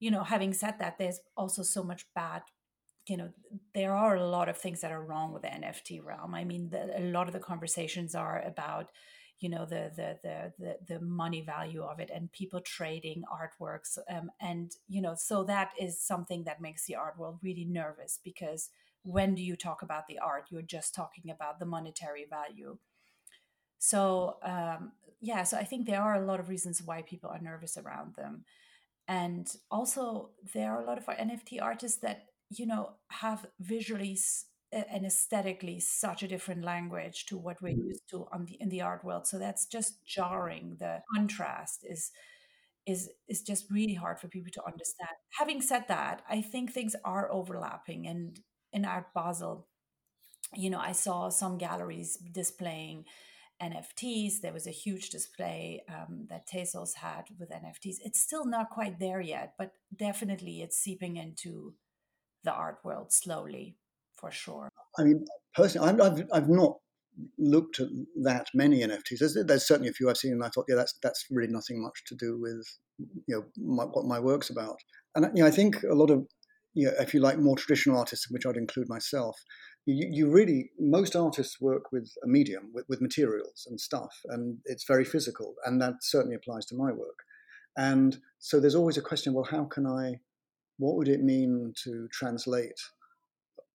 you 0.00 0.10
know, 0.10 0.24
having 0.24 0.52
said 0.52 0.74
that, 0.80 0.98
there's 0.98 1.20
also 1.36 1.62
so 1.62 1.82
much 1.82 2.06
bad 2.14 2.42
you 3.06 3.16
know 3.16 3.30
there 3.74 3.94
are 3.94 4.16
a 4.16 4.26
lot 4.26 4.48
of 4.48 4.56
things 4.56 4.80
that 4.80 4.92
are 4.92 5.02
wrong 5.02 5.32
with 5.32 5.42
the 5.42 5.48
nft 5.48 6.04
realm. 6.04 6.34
I 6.34 6.44
mean 6.44 6.70
the, 6.70 6.98
a 6.98 7.10
lot 7.10 7.26
of 7.26 7.32
the 7.32 7.40
conversations 7.40 8.14
are 8.14 8.42
about 8.42 8.90
you 9.40 9.48
know 9.48 9.64
the, 9.64 9.90
the 9.96 10.18
the 10.22 10.52
the 10.58 10.76
the, 10.94 11.00
money 11.00 11.40
value 11.40 11.82
of 11.82 11.98
it 11.98 12.10
and 12.14 12.30
people 12.30 12.60
trading 12.60 13.24
artworks 13.32 13.98
um, 14.08 14.30
and 14.40 14.70
you 14.88 15.02
know 15.02 15.14
so 15.16 15.42
that 15.42 15.70
is 15.80 16.00
something 16.00 16.44
that 16.44 16.60
makes 16.60 16.86
the 16.86 16.94
art 16.94 17.18
world 17.18 17.38
really 17.42 17.64
nervous 17.64 18.20
because 18.22 18.70
when 19.04 19.34
do 19.34 19.42
you 19.42 19.56
talk 19.56 19.82
about 19.82 20.06
the 20.06 20.20
art? 20.20 20.44
You're 20.50 20.62
just 20.62 20.94
talking 20.94 21.28
about 21.28 21.58
the 21.58 21.66
monetary 21.66 22.24
value. 22.30 22.78
So 23.78 24.36
um, 24.44 24.92
yeah 25.22 25.44
so 25.44 25.56
i 25.56 25.64
think 25.64 25.86
there 25.86 26.02
are 26.02 26.16
a 26.16 26.26
lot 26.26 26.40
of 26.40 26.48
reasons 26.48 26.82
why 26.82 27.00
people 27.00 27.30
are 27.30 27.40
nervous 27.40 27.78
around 27.78 28.14
them. 28.16 28.44
And 29.08 29.46
also 29.70 30.30
there 30.52 30.72
are 30.72 30.82
a 30.82 30.86
lot 30.86 30.98
of 30.98 31.06
nft 31.06 31.62
artists 31.62 32.00
that 32.00 32.26
you 32.58 32.66
know 32.66 32.92
have 33.08 33.46
visually 33.60 34.18
and 34.72 35.04
aesthetically 35.04 35.78
such 35.80 36.22
a 36.22 36.28
different 36.28 36.64
language 36.64 37.26
to 37.26 37.36
what 37.36 37.60
we're 37.60 37.74
mm-hmm. 37.74 37.88
used 37.88 38.08
to 38.08 38.26
on 38.32 38.46
the 38.46 38.56
in 38.60 38.68
the 38.68 38.80
art 38.80 39.04
world 39.04 39.26
so 39.26 39.38
that's 39.38 39.66
just 39.66 40.04
jarring 40.04 40.76
the 40.78 41.02
contrast 41.14 41.84
is 41.88 42.10
is 42.86 43.10
is 43.28 43.42
just 43.42 43.70
really 43.70 43.94
hard 43.94 44.18
for 44.18 44.28
people 44.28 44.50
to 44.52 44.64
understand 44.66 45.10
having 45.38 45.60
said 45.60 45.84
that 45.88 46.22
i 46.28 46.40
think 46.40 46.72
things 46.72 46.96
are 47.04 47.30
overlapping 47.30 48.06
and 48.06 48.40
in 48.72 48.84
art 48.84 49.06
basel 49.14 49.68
you 50.54 50.70
know 50.70 50.80
i 50.80 50.92
saw 50.92 51.28
some 51.28 51.58
galleries 51.58 52.16
displaying 52.32 53.04
NFTs. 53.62 54.40
There 54.40 54.52
was 54.52 54.66
a 54.66 54.72
huge 54.72 55.10
display 55.10 55.84
um, 55.88 56.26
that 56.28 56.48
Tezos 56.48 56.94
had 56.94 57.26
with 57.38 57.50
NFTs. 57.50 57.96
It's 58.04 58.20
still 58.20 58.44
not 58.44 58.70
quite 58.70 58.98
there 58.98 59.20
yet, 59.20 59.54
but 59.56 59.72
definitely 59.94 60.62
it's 60.62 60.76
seeping 60.76 61.16
into 61.16 61.74
the 62.44 62.52
art 62.52 62.78
world 62.84 63.12
slowly, 63.12 63.76
for 64.14 64.30
sure. 64.30 64.68
I 64.98 65.04
mean, 65.04 65.24
personally, 65.54 66.00
I've, 66.00 66.24
I've, 66.32 66.48
not 66.48 66.76
looked 67.38 67.80
at 67.80 67.88
that 68.22 68.46
many 68.54 68.80
NFTs. 68.80 69.18
There's, 69.18 69.38
there's, 69.46 69.66
certainly 69.66 69.90
a 69.90 69.92
few 69.92 70.08
I've 70.08 70.16
seen, 70.16 70.32
and 70.32 70.44
I 70.44 70.48
thought, 70.48 70.66
yeah, 70.68 70.76
that's 70.76 70.94
that's 71.02 71.26
really 71.30 71.52
nothing 71.52 71.82
much 71.82 72.04
to 72.06 72.14
do 72.14 72.38
with 72.40 72.66
you 72.98 73.36
know 73.36 73.44
my, 73.56 73.84
what 73.84 74.06
my 74.06 74.18
work's 74.18 74.50
about. 74.50 74.76
And 75.14 75.26
you 75.34 75.42
know, 75.42 75.48
I 75.48 75.50
think 75.50 75.82
a 75.82 75.94
lot 75.94 76.10
of 76.10 76.26
you 76.74 76.86
know, 76.86 76.92
if 76.98 77.12
you 77.12 77.20
like, 77.20 77.38
more 77.38 77.56
traditional 77.56 77.98
artists, 77.98 78.30
which 78.30 78.46
I'd 78.46 78.56
include 78.56 78.88
myself, 78.88 79.38
you, 79.84 80.08
you 80.10 80.30
really 80.30 80.70
most 80.78 81.16
artists 81.16 81.60
work 81.60 81.92
with 81.92 82.10
a 82.24 82.26
medium, 82.28 82.70
with, 82.72 82.86
with 82.88 83.02
materials 83.02 83.66
and 83.68 83.80
stuff, 83.80 84.14
and 84.26 84.58
it's 84.64 84.84
very 84.86 85.04
physical, 85.04 85.54
and 85.64 85.80
that 85.82 85.94
certainly 86.00 86.36
applies 86.36 86.66
to 86.66 86.76
my 86.76 86.92
work. 86.92 87.18
And 87.76 88.18
so 88.38 88.60
there's 88.60 88.74
always 88.74 88.96
a 88.96 89.02
question: 89.02 89.34
well, 89.34 89.48
how 89.50 89.64
can 89.64 89.86
I? 89.86 90.20
What 90.82 90.96
would 90.96 91.06
it 91.06 91.22
mean 91.22 91.72
to 91.84 92.08
translate 92.10 92.80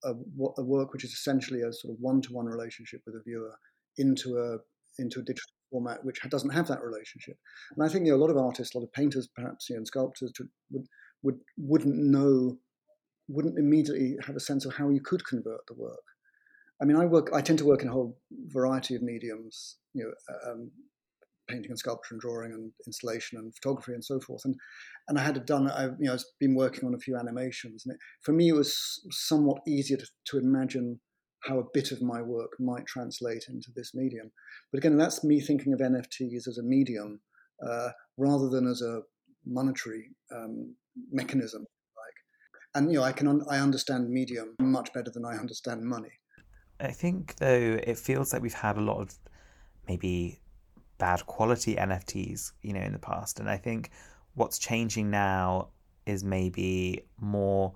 a, 0.04 0.10
a 0.10 0.62
work 0.62 0.92
which 0.92 1.04
is 1.04 1.12
essentially 1.12 1.62
a 1.62 1.72
sort 1.72 1.94
of 1.94 2.00
one-to-one 2.00 2.44
relationship 2.44 3.00
with 3.06 3.14
a 3.14 3.22
viewer 3.24 3.54
into 3.96 4.36
a 4.36 4.58
into 5.02 5.20
a 5.20 5.22
digital 5.22 5.54
format 5.70 6.04
which 6.04 6.20
doesn't 6.28 6.50
have 6.50 6.68
that 6.68 6.82
relationship? 6.82 7.38
And 7.74 7.82
I 7.82 7.88
think 7.88 8.04
you 8.04 8.12
know, 8.12 8.18
a 8.18 8.24
lot 8.24 8.28
of 8.28 8.36
artists, 8.36 8.74
a 8.74 8.78
lot 8.78 8.84
of 8.84 8.92
painters, 8.92 9.26
perhaps, 9.34 9.70
you 9.70 9.74
know, 9.74 9.78
and 9.78 9.86
sculptors 9.86 10.32
to, 10.32 10.44
would 10.70 10.86
would 11.22 11.38
wouldn't 11.56 11.96
know 11.96 12.58
wouldn't 13.26 13.58
immediately 13.58 14.18
have 14.26 14.36
a 14.36 14.40
sense 14.50 14.66
of 14.66 14.74
how 14.74 14.90
you 14.90 15.00
could 15.00 15.24
convert 15.24 15.66
the 15.66 15.74
work. 15.74 16.06
I 16.82 16.84
mean, 16.84 16.98
I 16.98 17.06
work. 17.06 17.30
I 17.32 17.40
tend 17.40 17.58
to 17.60 17.64
work 17.64 17.80
in 17.80 17.88
a 17.88 17.92
whole 17.92 18.18
variety 18.48 18.94
of 18.96 19.02
mediums. 19.02 19.76
You 19.94 20.04
know, 20.04 20.50
um, 20.50 20.70
painting 21.48 21.70
and 21.70 21.78
sculpture 21.78 22.14
and 22.14 22.20
drawing 22.20 22.52
and 22.52 22.72
installation 22.86 23.38
and 23.38 23.54
photography 23.54 23.92
and 23.92 24.04
so 24.04 24.20
forth. 24.20 24.42
And 24.44 24.54
and 25.08 25.18
I 25.18 25.22
had 25.22 25.44
done. 25.46 25.70
I 25.70 25.84
you 25.84 25.94
know, 26.00 26.14
I've 26.14 26.24
been 26.38 26.54
working 26.54 26.86
on 26.86 26.94
a 26.94 26.98
few 26.98 27.16
animations, 27.16 27.84
and 27.84 27.94
it, 27.94 28.00
for 28.22 28.32
me, 28.32 28.48
it 28.48 28.54
was 28.54 29.00
somewhat 29.10 29.58
easier 29.66 29.96
to, 29.96 30.06
to 30.26 30.38
imagine 30.38 31.00
how 31.44 31.58
a 31.58 31.70
bit 31.72 31.92
of 31.92 32.02
my 32.02 32.20
work 32.20 32.50
might 32.58 32.86
translate 32.86 33.44
into 33.48 33.70
this 33.74 33.94
medium. 33.94 34.30
But 34.72 34.78
again, 34.78 34.98
that's 34.98 35.22
me 35.22 35.40
thinking 35.40 35.72
of 35.72 35.78
NFTs 35.78 36.48
as 36.48 36.58
a 36.58 36.64
medium 36.64 37.20
uh, 37.64 37.90
rather 38.16 38.48
than 38.48 38.66
as 38.66 38.82
a 38.82 39.02
monetary 39.46 40.10
um, 40.34 40.74
mechanism 41.12 41.64
and 42.74 42.92
you 42.92 42.98
know 42.98 43.04
I 43.04 43.12
can 43.12 43.28
un- 43.28 43.46
I 43.50 43.58
understand 43.58 44.10
medium 44.10 44.54
much 44.60 44.92
better 44.92 45.10
than 45.10 45.24
I 45.24 45.36
understand 45.36 45.82
money. 45.82 46.12
I 46.80 46.92
think 46.92 47.36
though 47.36 47.78
it 47.82 47.98
feels 47.98 48.32
like 48.32 48.42
we've 48.42 48.52
had 48.54 48.76
a 48.76 48.80
lot 48.80 49.00
of 49.00 49.14
maybe 49.88 50.40
bad 50.98 51.24
quality 51.26 51.76
NFTs, 51.76 52.52
you 52.62 52.72
know, 52.72 52.80
in 52.80 52.92
the 52.92 52.98
past, 52.98 53.40
and 53.40 53.48
I 53.48 53.56
think 53.56 53.90
what's 54.34 54.58
changing 54.58 55.10
now 55.10 55.68
is 56.06 56.24
maybe 56.24 57.02
more 57.20 57.74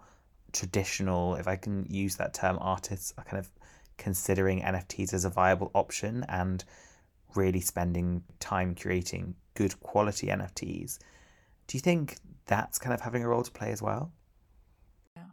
traditional, 0.52 1.36
if 1.36 1.48
I 1.48 1.56
can 1.56 1.86
use 1.88 2.16
that 2.16 2.34
term, 2.34 2.58
artists 2.60 3.12
are 3.18 3.24
kind 3.24 3.38
of 3.38 3.50
considering 3.98 4.60
NFTs 4.60 5.12
as 5.12 5.24
a 5.24 5.30
viable 5.30 5.70
option 5.74 6.24
and 6.28 6.64
really 7.34 7.60
spending 7.60 8.22
time 8.40 8.74
creating 8.74 9.34
good 9.54 9.78
quality 9.80 10.28
NFTs. 10.28 10.98
Do 11.66 11.76
you 11.76 11.80
think 11.80 12.18
that's 12.46 12.78
kind 12.78 12.92
of 12.92 13.00
having 13.00 13.22
a 13.22 13.28
role 13.28 13.42
to 13.42 13.50
play 13.50 13.70
as 13.70 13.82
well? 13.82 14.12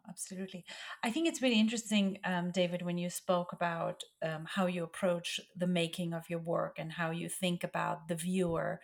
Absolutely. 0.10 0.66
I 1.04 1.12
think 1.12 1.28
it's 1.28 1.42
really 1.42 1.60
interesting, 1.60 2.18
um, 2.26 2.52
David, 2.52 2.82
when 2.82 2.98
you 2.98 3.10
spoke 3.10 3.54
about 3.54 4.02
um, 4.24 4.46
how 4.48 4.66
you 4.66 4.84
approach 4.84 5.40
the 5.56 5.68
making 5.68 6.14
of 6.14 6.30
your 6.30 6.40
work 6.40 6.78
and 6.80 6.92
how 6.92 7.12
you 7.12 7.30
think 7.30 7.64
about 7.64 8.08
the 8.08 8.16
viewer. 8.16 8.82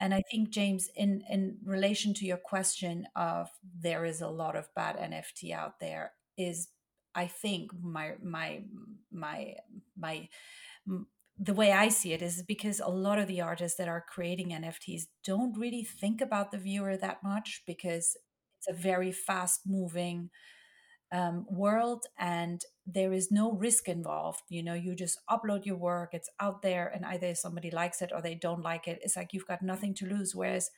And 0.00 0.14
I 0.14 0.22
think, 0.30 0.50
James, 0.50 0.88
in, 0.94 1.22
in 1.28 1.58
relation 1.64 2.14
to 2.14 2.26
your 2.26 2.38
question 2.38 3.06
of 3.16 3.48
there 3.78 4.04
is 4.04 4.20
a 4.20 4.28
lot 4.28 4.56
of 4.56 4.68
bad 4.74 4.96
NFT 4.96 5.52
out 5.52 5.80
there, 5.80 6.12
is 6.38 6.68
I 7.14 7.26
think 7.26 7.70
my 7.82 8.12
my 8.22 8.62
my 9.10 9.54
my 9.98 10.28
the 11.38 11.54
way 11.54 11.72
I 11.72 11.88
see 11.88 12.12
it 12.12 12.22
is 12.22 12.42
because 12.42 12.80
a 12.80 12.88
lot 12.88 13.18
of 13.18 13.26
the 13.26 13.40
artists 13.40 13.78
that 13.78 13.88
are 13.88 14.04
creating 14.06 14.50
NFTs 14.50 15.04
don't 15.24 15.58
really 15.58 15.84
think 15.84 16.20
about 16.20 16.50
the 16.50 16.58
viewer 16.58 16.96
that 16.96 17.22
much 17.22 17.62
because 17.66 18.16
it's 18.60 18.68
a 18.68 18.82
very 18.82 19.12
fast 19.12 19.62
moving 19.66 20.30
um, 21.12 21.44
world 21.50 22.04
and 22.18 22.62
there 22.86 23.12
is 23.12 23.32
no 23.32 23.52
risk 23.52 23.88
involved 23.88 24.42
you 24.48 24.62
know 24.62 24.74
you 24.74 24.94
just 24.94 25.18
upload 25.28 25.66
your 25.66 25.76
work 25.76 26.10
it's 26.12 26.30
out 26.38 26.62
there 26.62 26.86
and 26.94 27.04
either 27.04 27.34
somebody 27.34 27.70
likes 27.70 28.00
it 28.00 28.12
or 28.14 28.22
they 28.22 28.36
don't 28.36 28.62
like 28.62 28.86
it. 28.86 29.00
It's 29.02 29.16
like 29.16 29.32
you've 29.32 29.46
got 29.46 29.62
nothing 29.62 29.92
to 29.94 30.06
lose 30.06 30.34
whereas 30.36 30.70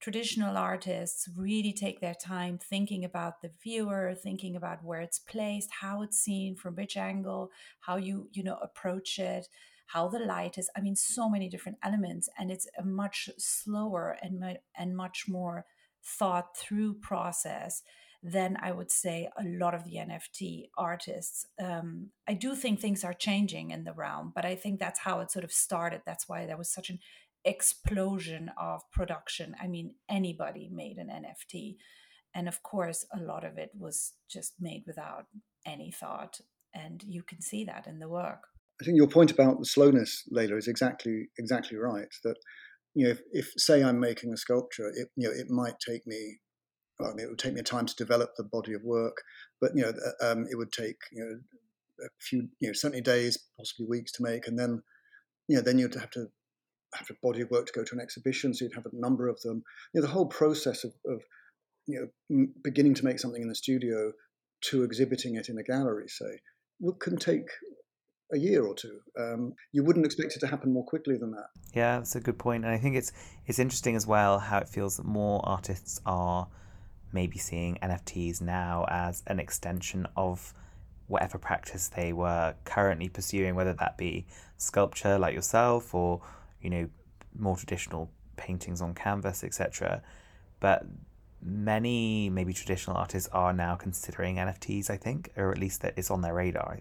traditional 0.00 0.56
artists 0.56 1.28
really 1.36 1.74
take 1.74 2.00
their 2.00 2.14
time 2.14 2.58
thinking 2.58 3.04
about 3.04 3.42
the 3.42 3.50
viewer 3.62 4.14
thinking 4.14 4.56
about 4.56 4.82
where 4.82 5.00
it's 5.00 5.18
placed 5.18 5.68
how 5.80 6.02
it's 6.02 6.18
seen 6.18 6.56
from 6.56 6.74
which 6.74 6.96
angle 6.96 7.50
how 7.80 7.96
you 7.96 8.28
you 8.32 8.42
know 8.42 8.56
approach 8.62 9.18
it 9.18 9.46
how 9.88 10.08
the 10.08 10.18
light 10.18 10.56
is 10.56 10.70
i 10.76 10.80
mean 10.80 10.96
so 10.96 11.28
many 11.28 11.48
different 11.48 11.76
elements 11.82 12.30
and 12.38 12.50
it's 12.50 12.66
a 12.78 12.84
much 12.84 13.28
slower 13.38 14.16
and 14.22 14.58
and 14.76 14.96
much 14.96 15.26
more 15.28 15.66
thought 16.04 16.56
through 16.56 16.94
process 16.94 17.82
than 18.22 18.56
I 18.60 18.72
would 18.72 18.90
say 18.90 19.30
a 19.38 19.44
lot 19.44 19.74
of 19.74 19.84
the 19.84 19.94
NFT 19.94 20.68
artists. 20.76 21.46
Um, 21.62 22.10
I 22.28 22.34
do 22.34 22.54
think 22.54 22.78
things 22.78 23.02
are 23.02 23.14
changing 23.14 23.70
in 23.70 23.84
the 23.84 23.94
realm, 23.94 24.32
but 24.34 24.44
I 24.44 24.54
think 24.54 24.78
that's 24.78 25.00
how 25.00 25.20
it 25.20 25.30
sort 25.30 25.44
of 25.44 25.52
started. 25.52 26.02
That's 26.04 26.28
why 26.28 26.44
there 26.44 26.58
was 26.58 26.70
such 26.70 26.90
an 26.90 26.98
explosion 27.44 28.50
of 28.60 28.82
production. 28.92 29.54
I 29.60 29.66
mean, 29.68 29.94
anybody 30.08 30.68
made 30.70 30.98
an 30.98 31.08
NFT. 31.08 31.76
And 32.34 32.46
of 32.46 32.62
course, 32.62 33.06
a 33.12 33.18
lot 33.18 33.44
of 33.44 33.56
it 33.56 33.70
was 33.76 34.12
just 34.28 34.54
made 34.60 34.84
without 34.86 35.24
any 35.66 35.90
thought. 35.90 36.40
And 36.74 37.02
you 37.02 37.22
can 37.22 37.40
see 37.40 37.64
that 37.64 37.86
in 37.86 37.98
the 37.98 38.08
work. 38.08 38.44
I 38.80 38.84
think 38.84 38.96
your 38.96 39.08
point 39.08 39.30
about 39.30 39.58
the 39.58 39.66
slowness, 39.66 40.24
Leyla, 40.32 40.56
is 40.56 40.68
exactly 40.68 41.28
exactly 41.38 41.76
right. 41.76 42.08
That 42.24 42.36
you 42.94 43.04
know, 43.04 43.10
if, 43.10 43.20
if 43.32 43.52
say 43.56 43.82
I'm 43.82 44.00
making 44.00 44.32
a 44.32 44.36
sculpture, 44.36 44.88
it 44.88 45.08
you 45.16 45.28
know 45.28 45.34
it 45.34 45.50
might 45.50 45.78
take 45.78 46.06
me 46.06 46.38
well, 47.00 47.10
I 47.10 47.14
mean, 47.14 47.26
it 47.26 47.30
would 47.30 47.38
take 47.38 47.54
me 47.54 47.60
a 47.60 47.64
time 47.64 47.86
to 47.86 47.96
develop 47.96 48.32
the 48.36 48.44
body 48.44 48.74
of 48.74 48.82
work, 48.82 49.22
but 49.60 49.72
you 49.74 49.82
know, 49.82 49.92
um, 50.22 50.46
it 50.50 50.56
would 50.56 50.72
take 50.72 50.98
you 51.12 51.24
know 51.24 51.40
a 52.04 52.08
few, 52.20 52.48
you 52.60 52.68
know, 52.68 52.72
certainly 52.72 53.02
days, 53.02 53.38
possibly 53.56 53.86
weeks 53.86 54.12
to 54.12 54.22
make, 54.22 54.46
and 54.46 54.58
then 54.58 54.82
you 55.48 55.56
know, 55.56 55.62
then 55.62 55.78
you'd 55.78 55.94
have 55.94 56.10
to 56.10 56.26
have 56.94 57.08
a 57.10 57.14
body 57.22 57.40
of 57.40 57.50
work 57.50 57.66
to 57.66 57.72
go 57.72 57.84
to 57.84 57.94
an 57.94 58.00
exhibition, 58.00 58.52
so 58.52 58.64
you'd 58.64 58.74
have 58.74 58.86
a 58.86 58.90
number 58.92 59.28
of 59.28 59.40
them. 59.40 59.62
You 59.92 60.00
know, 60.00 60.06
the 60.06 60.12
whole 60.12 60.26
process 60.26 60.84
of, 60.84 60.92
of 61.06 61.22
you 61.86 62.10
know 62.28 62.46
beginning 62.62 62.94
to 62.94 63.04
make 63.04 63.18
something 63.18 63.42
in 63.42 63.48
the 63.48 63.54
studio 63.54 64.12
to 64.62 64.82
exhibiting 64.82 65.36
it 65.36 65.48
in 65.48 65.58
a 65.58 65.62
gallery, 65.62 66.08
say, 66.08 66.40
can 67.00 67.16
take 67.16 67.48
a 68.32 68.38
year 68.38 68.64
or 68.64 68.74
two. 68.74 69.00
Um, 69.18 69.54
you 69.72 69.82
wouldn't 69.84 70.06
expect 70.06 70.36
it 70.36 70.40
to 70.40 70.46
happen 70.46 70.72
more 70.72 70.84
quickly 70.84 71.16
than 71.16 71.32
that. 71.32 71.48
Yeah, 71.74 71.98
that's 71.98 72.16
a 72.16 72.20
good 72.20 72.38
point, 72.38 72.64
and 72.64 72.72
I 72.72 72.78
think 72.78 72.96
it's 72.96 73.12
it's 73.46 73.58
interesting 73.58 73.96
as 73.96 74.06
well 74.06 74.38
how 74.38 74.58
it 74.58 74.68
feels 74.68 74.96
that 74.96 75.06
more 75.06 75.40
artists 75.44 76.00
are 76.06 76.48
maybe 77.12 77.38
seeing 77.38 77.76
NFTs 77.82 78.40
now 78.40 78.86
as 78.88 79.22
an 79.26 79.40
extension 79.40 80.06
of 80.16 80.54
whatever 81.08 81.38
practice 81.38 81.88
they 81.88 82.12
were 82.12 82.54
currently 82.64 83.08
pursuing, 83.08 83.54
whether 83.56 83.72
that 83.74 83.98
be 83.98 84.26
sculpture 84.56 85.18
like 85.18 85.34
yourself 85.34 85.92
or, 85.92 86.20
you 86.62 86.70
know, 86.70 86.88
more 87.36 87.56
traditional 87.56 88.10
paintings 88.36 88.80
on 88.80 88.94
canvas, 88.94 89.42
etc. 89.42 90.02
But 90.60 90.86
many 91.42 92.30
maybe 92.30 92.52
traditional 92.52 92.96
artists 92.96 93.28
are 93.32 93.52
now 93.52 93.74
considering 93.74 94.36
NFTs, 94.36 94.88
I 94.88 94.96
think, 94.96 95.30
or 95.36 95.50
at 95.50 95.58
least 95.58 95.82
that 95.82 95.94
it's 95.96 96.10
on 96.10 96.20
their 96.20 96.34
radar. 96.34 96.78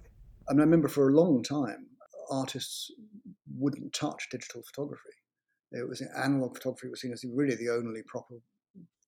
I, 0.49 0.53
mean, 0.53 0.61
I 0.61 0.63
remember 0.63 0.87
for 0.87 1.09
a 1.09 1.15
long 1.15 1.43
time, 1.43 1.87
artists 2.31 2.91
wouldn't 3.55 3.93
touch 3.93 4.27
digital 4.31 4.61
photography. 4.63 5.09
It 5.71 5.87
was 5.87 6.01
analog 6.17 6.55
photography 6.55 6.89
was 6.89 7.01
seen 7.01 7.13
as 7.13 7.23
really 7.31 7.55
the 7.55 7.69
only 7.69 8.01
proper 8.07 8.35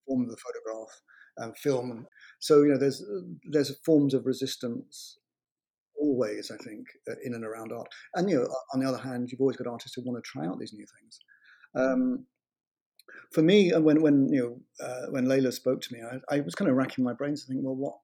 form 0.05 0.23
of 0.23 0.29
the 0.29 0.37
photograph 0.37 1.01
and 1.37 1.57
film. 1.57 2.05
So 2.39 2.61
you 2.61 2.69
know, 2.69 2.77
there's 2.77 3.03
there's 3.49 3.75
forms 3.83 4.13
of 4.13 4.25
resistance 4.25 5.17
always, 6.01 6.51
I 6.51 6.57
think, 6.63 6.87
uh, 7.09 7.15
in 7.23 7.33
and 7.33 7.45
around 7.45 7.71
art. 7.71 7.87
And 8.15 8.29
you 8.29 8.37
know, 8.37 8.47
on 8.73 8.79
the 8.79 8.87
other 8.87 8.97
hand, 8.97 9.29
you've 9.31 9.41
always 9.41 9.57
got 9.57 9.67
artists 9.67 9.95
who 9.95 10.03
want 10.03 10.23
to 10.23 10.27
try 10.27 10.45
out 10.45 10.59
these 10.59 10.73
new 10.73 10.85
things. 10.99 11.19
Um, 11.75 12.25
for 13.31 13.41
me, 13.41 13.71
uh, 13.71 13.79
when 13.79 14.01
when 14.01 14.27
you 14.31 14.61
know 14.79 14.85
uh, 14.85 15.05
when 15.09 15.25
Leyla 15.25 15.53
spoke 15.53 15.81
to 15.81 15.93
me, 15.93 16.01
I, 16.01 16.35
I, 16.35 16.39
was 16.41 16.55
kind 16.55 16.69
of 16.69 16.75
racking 16.75 17.03
my 17.03 17.13
brains 17.13 17.41
to 17.41 17.47
think, 17.47 17.61
well, 17.63 17.75
what 17.75 17.95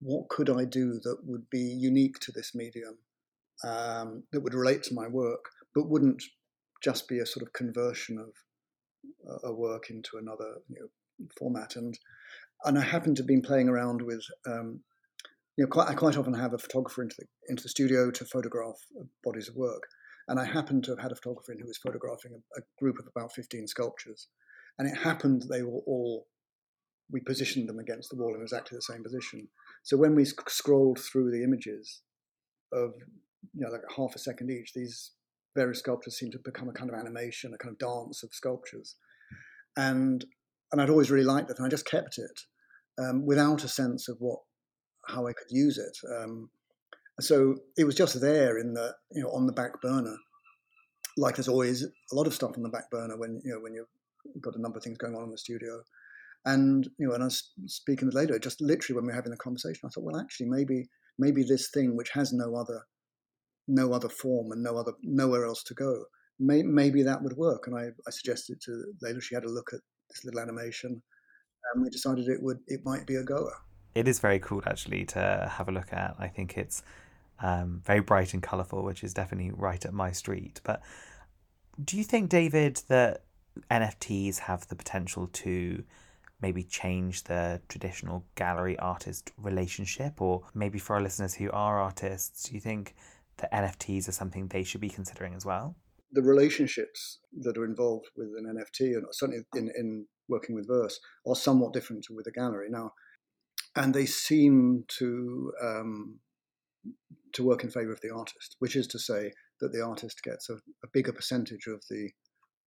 what 0.00 0.28
could 0.28 0.50
I 0.50 0.64
do 0.64 1.00
that 1.02 1.18
would 1.24 1.48
be 1.50 1.60
unique 1.60 2.18
to 2.20 2.32
this 2.32 2.54
medium, 2.54 2.98
um, 3.64 4.24
that 4.32 4.40
would 4.40 4.54
relate 4.54 4.82
to 4.84 4.94
my 4.94 5.06
work, 5.06 5.44
but 5.74 5.88
wouldn't 5.88 6.22
just 6.82 7.08
be 7.08 7.18
a 7.18 7.26
sort 7.26 7.46
of 7.46 7.52
conversion 7.52 8.18
of 8.18 8.32
a 9.44 9.52
work 9.52 9.90
into 9.90 10.16
another 10.18 10.56
you 10.68 10.76
know, 10.80 11.26
format. 11.38 11.76
And 11.76 11.98
and 12.64 12.78
I 12.78 12.82
happen 12.82 13.14
to 13.14 13.22
have 13.22 13.26
been 13.28 13.42
playing 13.42 13.68
around 13.68 14.02
with, 14.02 14.22
um, 14.46 14.80
you 15.56 15.64
know, 15.64 15.68
quite, 15.68 15.88
I 15.88 15.94
quite 15.94 16.18
often 16.18 16.34
have 16.34 16.52
a 16.52 16.58
photographer 16.58 17.02
into 17.02 17.16
the 17.18 17.26
into 17.48 17.62
the 17.62 17.68
studio 17.68 18.10
to 18.10 18.24
photograph 18.24 18.76
bodies 19.24 19.48
of 19.48 19.56
work. 19.56 19.82
And 20.28 20.38
I 20.38 20.44
happened 20.44 20.84
to 20.84 20.92
have 20.92 21.00
had 21.00 21.12
a 21.12 21.16
photographer 21.16 21.52
in 21.52 21.58
who 21.58 21.66
was 21.66 21.78
photographing 21.78 22.32
a, 22.34 22.60
a 22.60 22.62
group 22.78 22.98
of 22.98 23.06
about 23.06 23.32
15 23.32 23.66
sculptures. 23.66 24.28
And 24.78 24.88
it 24.88 24.96
happened 24.96 25.44
they 25.50 25.62
were 25.62 25.80
all, 25.86 26.26
we 27.12 27.20
positioned 27.20 27.68
them 27.68 27.78
against 27.78 28.10
the 28.10 28.16
wall 28.16 28.34
in 28.34 28.42
exactly 28.42 28.76
the 28.76 28.82
same 28.82 29.02
position. 29.02 29.48
So 29.82 29.96
when 29.96 30.14
we 30.14 30.24
sc- 30.24 30.48
scrolled 30.48 30.98
through 30.98 31.30
the 31.30 31.42
images 31.42 32.02
of, 32.72 32.92
you 33.54 33.64
know, 33.64 33.70
like 33.70 33.82
half 33.96 34.14
a 34.14 34.18
second 34.18 34.50
each, 34.50 34.72
these 34.74 35.12
various 35.56 35.80
sculptures 35.80 36.18
seemed 36.18 36.32
to 36.32 36.38
become 36.44 36.68
a 36.68 36.72
kind 36.72 36.90
of 36.90 36.98
animation, 36.98 37.52
a 37.54 37.58
kind 37.58 37.72
of 37.72 37.78
dance 37.78 38.22
of 38.22 38.30
sculptures. 38.32 38.96
And 39.76 40.24
and 40.72 40.80
I'd 40.80 40.90
always 40.90 41.10
really 41.10 41.24
liked 41.24 41.48
that, 41.48 41.58
and 41.58 41.66
I 41.66 41.70
just 41.70 41.86
kept 41.86 42.18
it 42.18 42.40
um, 43.02 43.26
without 43.26 43.64
a 43.64 43.68
sense 43.68 44.08
of 44.08 44.16
what 44.20 44.38
how 45.08 45.26
I 45.26 45.32
could 45.32 45.50
use 45.50 45.78
it. 45.78 45.96
Um, 46.16 46.50
so 47.20 47.56
it 47.76 47.84
was 47.84 47.94
just 47.94 48.20
there 48.20 48.58
in 48.58 48.74
the 48.74 48.94
you 49.12 49.22
know 49.22 49.30
on 49.30 49.46
the 49.46 49.52
back 49.52 49.80
burner, 49.82 50.16
like 51.16 51.36
there's 51.36 51.48
always 51.48 51.82
a 51.82 52.14
lot 52.14 52.26
of 52.26 52.34
stuff 52.34 52.52
on 52.56 52.62
the 52.62 52.68
back 52.68 52.90
burner 52.90 53.18
when 53.18 53.40
you 53.44 53.52
know 53.52 53.60
when 53.60 53.74
you've 53.74 53.86
got 54.42 54.56
a 54.56 54.60
number 54.60 54.78
of 54.78 54.84
things 54.84 54.98
going 54.98 55.14
on 55.14 55.24
in 55.24 55.30
the 55.30 55.38
studio. 55.38 55.82
And 56.44 56.88
you 56.98 57.08
know, 57.08 57.14
and 57.14 57.22
I 57.22 57.26
was 57.26 57.52
speaking 57.66 58.06
with 58.08 58.14
Leyla, 58.14 58.42
just 58.42 58.60
literally 58.60 58.96
when 58.96 59.04
we 59.04 59.08
were 59.08 59.16
having 59.16 59.30
the 59.30 59.36
conversation, 59.36 59.80
I 59.84 59.88
thought, 59.88 60.04
well, 60.04 60.20
actually, 60.20 60.48
maybe 60.48 60.88
maybe 61.18 61.42
this 61.42 61.70
thing 61.70 61.96
which 61.96 62.10
has 62.10 62.32
no 62.32 62.54
other 62.54 62.82
no 63.68 63.92
other 63.92 64.08
form 64.08 64.52
and 64.52 64.62
no 64.62 64.76
other 64.76 64.92
nowhere 65.02 65.44
else 65.44 65.62
to 65.64 65.74
go, 65.74 66.04
may, 66.38 66.62
maybe 66.62 67.02
that 67.02 67.22
would 67.22 67.36
work. 67.36 67.66
And 67.66 67.76
I, 67.76 67.88
I 68.06 68.10
suggested 68.10 68.60
to 68.62 68.84
Leyla 69.04 69.22
she 69.22 69.34
had 69.34 69.44
a 69.44 69.50
look 69.50 69.70
at 69.72 69.80
this 70.08 70.24
little 70.24 70.40
animation, 70.40 71.02
and 71.74 71.82
we 71.82 71.90
decided 71.90 72.28
it 72.28 72.42
would 72.42 72.58
it 72.66 72.80
might 72.84 73.06
be 73.06 73.16
a 73.16 73.22
goer. 73.22 73.54
It 73.94 74.08
is 74.08 74.18
very 74.18 74.38
cool 74.38 74.62
actually 74.66 75.04
to 75.06 75.50
have 75.52 75.68
a 75.68 75.72
look 75.72 75.92
at. 75.92 76.14
I 76.18 76.28
think 76.28 76.56
it's 76.56 76.82
um, 77.42 77.82
very 77.84 78.00
bright 78.00 78.34
and 78.34 78.42
colourful, 78.42 78.82
which 78.82 79.02
is 79.02 79.12
definitely 79.12 79.50
right 79.54 79.84
at 79.84 79.92
my 79.92 80.12
street. 80.12 80.60
But 80.64 80.82
do 81.82 81.96
you 81.96 82.04
think, 82.04 82.28
David, 82.28 82.82
that 82.88 83.24
NFTs 83.70 84.40
have 84.40 84.68
the 84.68 84.76
potential 84.76 85.28
to 85.28 85.82
maybe 86.40 86.62
change 86.62 87.24
the 87.24 87.60
traditional 87.68 88.24
gallery 88.34 88.78
artist 88.78 89.32
relationship? 89.36 90.20
Or 90.20 90.42
maybe 90.54 90.78
for 90.78 90.96
our 90.96 91.02
listeners 91.02 91.34
who 91.34 91.50
are 91.50 91.80
artists, 91.80 92.48
do 92.48 92.54
you 92.54 92.60
think 92.60 92.94
that 93.38 93.52
NFTs 93.52 94.08
are 94.08 94.12
something 94.12 94.48
they 94.48 94.64
should 94.64 94.80
be 94.80 94.88
considering 94.88 95.34
as 95.34 95.44
well? 95.44 95.76
The 96.12 96.22
relationships 96.22 97.18
that 97.40 97.56
are 97.56 97.64
involved 97.64 98.06
with 98.16 98.28
an 98.36 98.46
NFT, 98.46 98.96
and 98.96 99.06
certainly 99.12 99.44
in, 99.54 99.70
in 99.76 100.06
working 100.28 100.54
with 100.54 100.66
Verse, 100.66 100.98
are 101.26 101.36
somewhat 101.36 101.72
different 101.72 102.06
with 102.10 102.26
a 102.26 102.32
gallery. 102.32 102.68
Now, 102.68 102.92
and 103.76 103.94
they 103.94 104.06
seem 104.06 104.84
to 104.98 105.52
um, 105.62 106.18
to 107.32 107.44
work 107.44 107.62
in 107.62 107.70
favor 107.70 107.92
of 107.92 108.00
the 108.00 108.12
artist, 108.12 108.56
which 108.58 108.76
is 108.76 108.86
to 108.88 108.98
say 108.98 109.32
that 109.60 109.72
the 109.72 109.82
artist 109.82 110.22
gets 110.22 110.48
a, 110.50 110.54
a, 110.54 110.88
bigger 110.92 111.12
percentage 111.12 111.66
of 111.66 111.82
the 111.88 112.10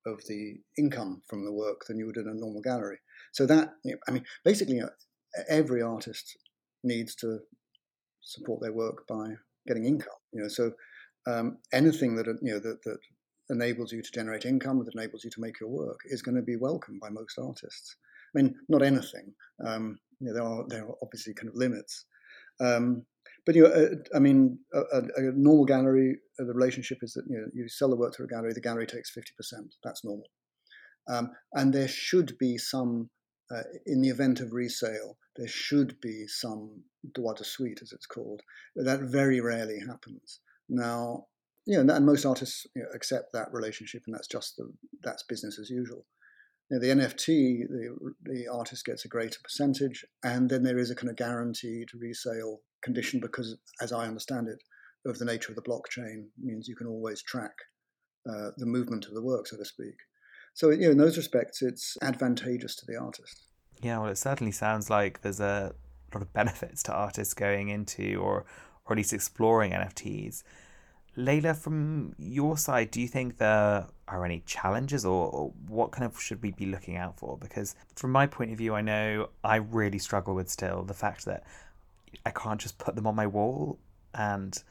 of 0.05 0.21
the 0.27 0.55
income 0.77 1.21
from 1.27 1.45
the 1.45 1.51
work 1.51 1.85
than 1.87 1.97
you 1.97 2.05
would 2.05 2.17
in 2.17 2.27
a 2.27 2.33
normal 2.33 2.61
gallery. 2.61 2.99
So 3.31 3.45
that 3.45 3.73
I 4.07 4.11
mean, 4.11 4.25
basically, 4.43 4.81
uh, 4.81 4.87
every 5.49 5.81
artist 5.81 6.37
needs 6.83 7.15
to 7.15 7.39
support 8.21 8.61
their 8.61 8.73
work 8.73 9.07
by 9.07 9.33
getting 9.67 9.85
income. 9.85 10.13
You 10.31 10.43
know, 10.43 10.47
so 10.47 10.71
um, 11.27 11.57
anything 11.71 12.15
that 12.15 12.27
you 12.41 12.53
know 12.53 12.59
that, 12.59 12.83
that 12.83 12.97
enables 13.49 13.91
you 13.91 14.01
to 14.01 14.11
generate 14.11 14.45
income, 14.45 14.83
that 14.83 14.93
enables 14.93 15.23
you 15.23 15.29
to 15.31 15.41
make 15.41 15.59
your 15.59 15.69
work, 15.69 15.99
is 16.05 16.21
going 16.21 16.35
to 16.35 16.41
be 16.41 16.55
welcomed 16.55 16.99
by 16.99 17.09
most 17.09 17.37
artists. 17.37 17.95
I 18.35 18.41
mean, 18.41 18.55
not 18.67 18.81
anything. 18.81 19.33
Um, 19.65 19.99
you 20.19 20.27
know, 20.27 20.33
there 20.33 20.43
are 20.43 20.65
there 20.67 20.85
are 20.85 20.95
obviously 21.01 21.33
kind 21.33 21.49
of 21.49 21.55
limits. 21.55 22.05
Um, 22.59 23.05
but 23.45 23.55
you 23.55 23.63
know, 23.63 23.69
uh, 23.69 24.15
I 24.15 24.19
mean, 24.19 24.59
a, 24.73 24.99
a, 24.99 25.31
normal 25.35 25.65
gallery, 25.65 26.17
uh, 26.39 26.45
the 26.45 26.53
relationship 26.53 26.99
is 27.01 27.13
that 27.13 27.25
you 27.29 27.37
know 27.37 27.47
you 27.53 27.67
sell 27.67 27.89
the 27.89 27.95
work 27.95 28.13
to 28.13 28.23
a 28.23 28.27
gallery, 28.27 28.53
the 28.53 28.61
gallery 28.61 28.87
takes 28.87 29.11
fifty 29.11 29.31
percent. 29.37 29.75
That's 29.83 30.03
normal, 30.05 30.27
um, 31.09 31.31
and 31.53 31.73
there 31.73 31.87
should 31.87 32.37
be 32.37 32.57
some, 32.57 33.09
uh, 33.51 33.63
in 33.85 34.01
the 34.01 34.09
event 34.09 34.39
of 34.39 34.53
resale, 34.53 35.17
there 35.35 35.47
should 35.47 35.99
be 36.01 36.25
some 36.27 36.83
droit 37.13 37.37
de 37.37 37.43
suite, 37.43 37.79
as 37.81 37.91
it's 37.91 38.05
called. 38.05 38.41
That 38.75 39.01
very 39.01 39.41
rarely 39.41 39.79
happens. 39.79 40.39
Now, 40.69 41.27
you 41.65 41.81
know, 41.81 41.93
and 41.93 42.05
most 42.05 42.25
artists 42.25 42.65
you 42.75 42.83
know, 42.83 42.89
accept 42.93 43.33
that 43.33 43.51
relationship, 43.51 44.03
and 44.05 44.15
that's 44.15 44.27
just 44.27 44.55
the 44.57 44.71
that's 45.01 45.23
business 45.23 45.59
as 45.59 45.69
usual. 45.69 46.05
Now, 46.69 46.79
the 46.79 46.87
NFT, 46.87 47.67
the, 47.67 48.13
the 48.23 48.47
artist 48.47 48.85
gets 48.85 49.05
a 49.05 49.09
greater 49.09 49.39
percentage, 49.43 50.05
and 50.23 50.49
then 50.49 50.63
there 50.63 50.79
is 50.79 50.91
a 50.91 50.95
kind 50.95 51.09
of 51.09 51.17
guaranteed 51.17 51.89
resale 51.93 52.61
condition 52.83 53.19
because, 53.19 53.57
as 53.81 53.91
I 53.91 54.07
understand 54.07 54.47
it, 54.47 54.61
of 55.09 55.19
the 55.19 55.25
nature 55.25 55.51
of 55.51 55.55
the 55.55 55.61
blockchain 55.61 56.27
means 56.41 56.67
you 56.67 56.75
can 56.75 56.87
always 56.87 57.21
track 57.21 57.53
uh, 58.29 58.51
the 58.57 58.65
movement 58.65 59.05
of 59.05 59.13
the 59.13 59.23
work, 59.23 59.47
so 59.47 59.57
to 59.57 59.65
speak. 59.65 59.95
So, 60.53 60.69
you 60.69 60.85
know, 60.85 60.91
in 60.91 60.97
those 60.97 61.17
respects, 61.17 61.61
it's 61.61 61.97
advantageous 62.01 62.75
to 62.77 62.85
the 62.87 62.97
artist. 62.97 63.43
Yeah, 63.81 63.99
well, 63.99 64.11
it 64.11 64.17
certainly 64.17 64.51
sounds 64.51 64.89
like 64.89 65.21
there's 65.21 65.39
a 65.39 65.73
lot 66.13 66.21
of 66.21 66.31
benefits 66.33 66.83
to 66.83 66.93
artists 66.93 67.33
going 67.33 67.69
into 67.69 68.17
or, 68.21 68.45
or 68.85 68.93
at 68.93 68.97
least 68.97 69.13
exploring 69.13 69.71
NFTs. 69.71 70.43
Leyla, 71.17 71.55
from 71.55 72.15
your 72.17 72.57
side, 72.57 72.89
do 72.89 72.99
you 72.99 73.07
think 73.07 73.37
there 73.37 73.85
are 74.07 74.25
any 74.25 74.41
challenges 74.45 75.05
or, 75.05 75.29
or, 75.29 75.53
what 75.67 75.91
kind 75.91 76.05
of 76.05 76.19
should 76.19 76.41
we 76.41 76.51
be 76.51 76.65
looking 76.65 76.97
out 76.97 77.19
for? 77.19 77.37
Because 77.37 77.75
from 77.95 78.11
my 78.11 78.25
point 78.25 78.51
of 78.51 78.57
view, 78.57 78.73
I 78.73 78.81
know 78.81 79.29
I 79.43 79.57
really 79.57 79.99
struggle 79.99 80.33
with 80.33 80.49
still 80.49 80.83
the 80.83 80.95
fact 80.95 81.25
that 81.25 81.43
I 82.25 82.31
can't 82.31 82.59
just 82.59 82.77
put 82.77 82.95
them 82.95 83.07
on 83.07 83.15
my 83.15 83.27
wall 83.27 83.79
and 84.13 84.61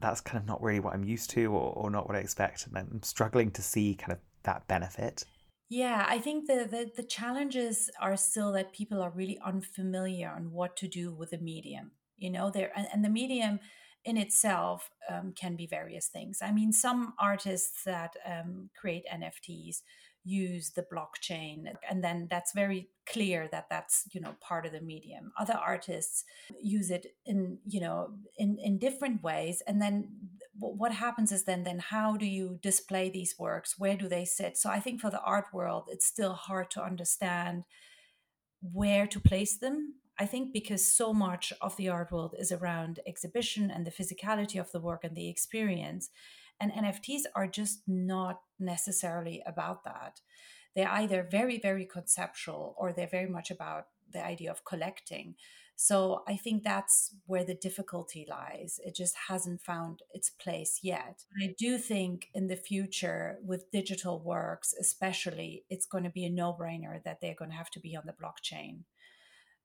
that's 0.00 0.20
kind 0.20 0.38
of 0.38 0.46
not 0.46 0.62
really 0.62 0.80
what 0.80 0.94
I'm 0.94 1.04
used 1.04 1.30
to 1.30 1.46
or, 1.46 1.72
or 1.74 1.90
not 1.90 2.06
what 2.06 2.16
I 2.16 2.20
expect. 2.20 2.66
And 2.66 2.76
I'm 2.76 3.02
struggling 3.02 3.50
to 3.52 3.62
see 3.62 3.94
kind 3.94 4.12
of 4.12 4.18
that 4.42 4.66
benefit. 4.66 5.24
Yeah, 5.68 6.04
I 6.06 6.18
think 6.18 6.48
the, 6.48 6.66
the, 6.70 6.90
the 6.94 7.02
challenges 7.02 7.88
are 8.00 8.16
still 8.16 8.52
that 8.52 8.74
people 8.74 9.00
are 9.00 9.10
really 9.10 9.38
unfamiliar 9.44 10.28
on 10.28 10.52
what 10.52 10.76
to 10.78 10.88
do 10.88 11.14
with 11.14 11.30
the 11.30 11.38
medium. 11.38 11.92
You 12.18 12.30
know, 12.30 12.50
there 12.50 12.70
and, 12.76 12.86
and 12.92 13.04
the 13.04 13.08
medium 13.08 13.58
in 14.04 14.16
itself 14.16 14.90
um, 15.08 15.32
can 15.34 15.56
be 15.56 15.66
various 15.66 16.08
things. 16.08 16.40
I 16.42 16.52
mean, 16.52 16.72
some 16.72 17.14
artists 17.18 17.84
that 17.84 18.16
um, 18.26 18.68
create 18.78 19.04
NFTs 19.12 19.82
use 20.24 20.70
the 20.70 20.86
blockchain. 20.92 21.64
And 21.88 22.02
then 22.02 22.28
that's 22.30 22.52
very 22.52 22.88
clear 23.06 23.48
that 23.50 23.66
that's 23.68 24.04
you 24.12 24.20
know 24.20 24.34
part 24.40 24.66
of 24.66 24.72
the 24.72 24.80
medium. 24.80 25.32
Other 25.38 25.54
artists 25.54 26.24
use 26.60 26.90
it 26.90 27.14
in 27.26 27.58
you 27.66 27.80
know 27.80 28.14
in 28.36 28.58
in 28.58 28.78
different 28.78 29.22
ways. 29.22 29.62
And 29.66 29.80
then 29.80 30.08
what 30.58 30.92
happens 30.92 31.32
is 31.32 31.44
then 31.44 31.64
then 31.64 31.80
how 31.80 32.16
do 32.16 32.26
you 32.26 32.58
display 32.62 33.10
these 33.10 33.34
works? 33.38 33.78
Where 33.78 33.96
do 33.96 34.08
they 34.08 34.24
sit? 34.24 34.56
So 34.56 34.70
i 34.70 34.80
think 34.80 35.00
for 35.00 35.10
the 35.10 35.20
art 35.22 35.46
world 35.52 35.84
it's 35.88 36.06
still 36.06 36.34
hard 36.34 36.70
to 36.72 36.82
understand 36.82 37.64
where 38.60 39.06
to 39.08 39.20
place 39.20 39.56
them 39.56 39.94
I 40.18 40.26
think 40.26 40.52
because 40.52 40.86
so 40.86 41.12
much 41.12 41.52
of 41.60 41.76
the 41.76 41.88
art 41.88 42.12
world 42.12 42.34
is 42.38 42.52
around 42.52 43.00
exhibition 43.06 43.70
and 43.70 43.86
the 43.86 43.90
physicality 43.90 44.60
of 44.60 44.70
the 44.70 44.80
work 44.80 45.04
and 45.04 45.16
the 45.16 45.28
experience, 45.28 46.10
and 46.60 46.72
NFTs 46.72 47.22
are 47.34 47.46
just 47.46 47.82
not 47.86 48.40
necessarily 48.58 49.42
about 49.46 49.84
that. 49.84 50.20
They're 50.74 50.90
either 50.90 51.26
very, 51.28 51.58
very 51.58 51.84
conceptual 51.84 52.74
or 52.78 52.92
they're 52.92 53.06
very 53.06 53.28
much 53.28 53.50
about 53.50 53.86
the 54.10 54.24
idea 54.24 54.50
of 54.50 54.64
collecting. 54.64 55.34
So 55.74 56.22
I 56.28 56.36
think 56.36 56.62
that's 56.62 57.14
where 57.26 57.44
the 57.44 57.54
difficulty 57.54 58.26
lies. 58.28 58.78
It 58.84 58.94
just 58.94 59.16
hasn't 59.28 59.62
found 59.62 60.00
its 60.12 60.30
place 60.30 60.80
yet. 60.82 61.24
I 61.42 61.54
do 61.58 61.78
think 61.78 62.28
in 62.34 62.46
the 62.46 62.56
future, 62.56 63.38
with 63.42 63.70
digital 63.72 64.20
works 64.20 64.74
especially, 64.78 65.64
it's 65.68 65.86
going 65.86 66.04
to 66.04 66.10
be 66.10 66.24
a 66.24 66.30
no 66.30 66.52
brainer 66.52 67.02
that 67.04 67.20
they're 67.20 67.34
going 67.34 67.50
to 67.50 67.56
have 67.56 67.70
to 67.70 67.80
be 67.80 67.96
on 67.96 68.04
the 68.06 68.12
blockchain 68.12 68.84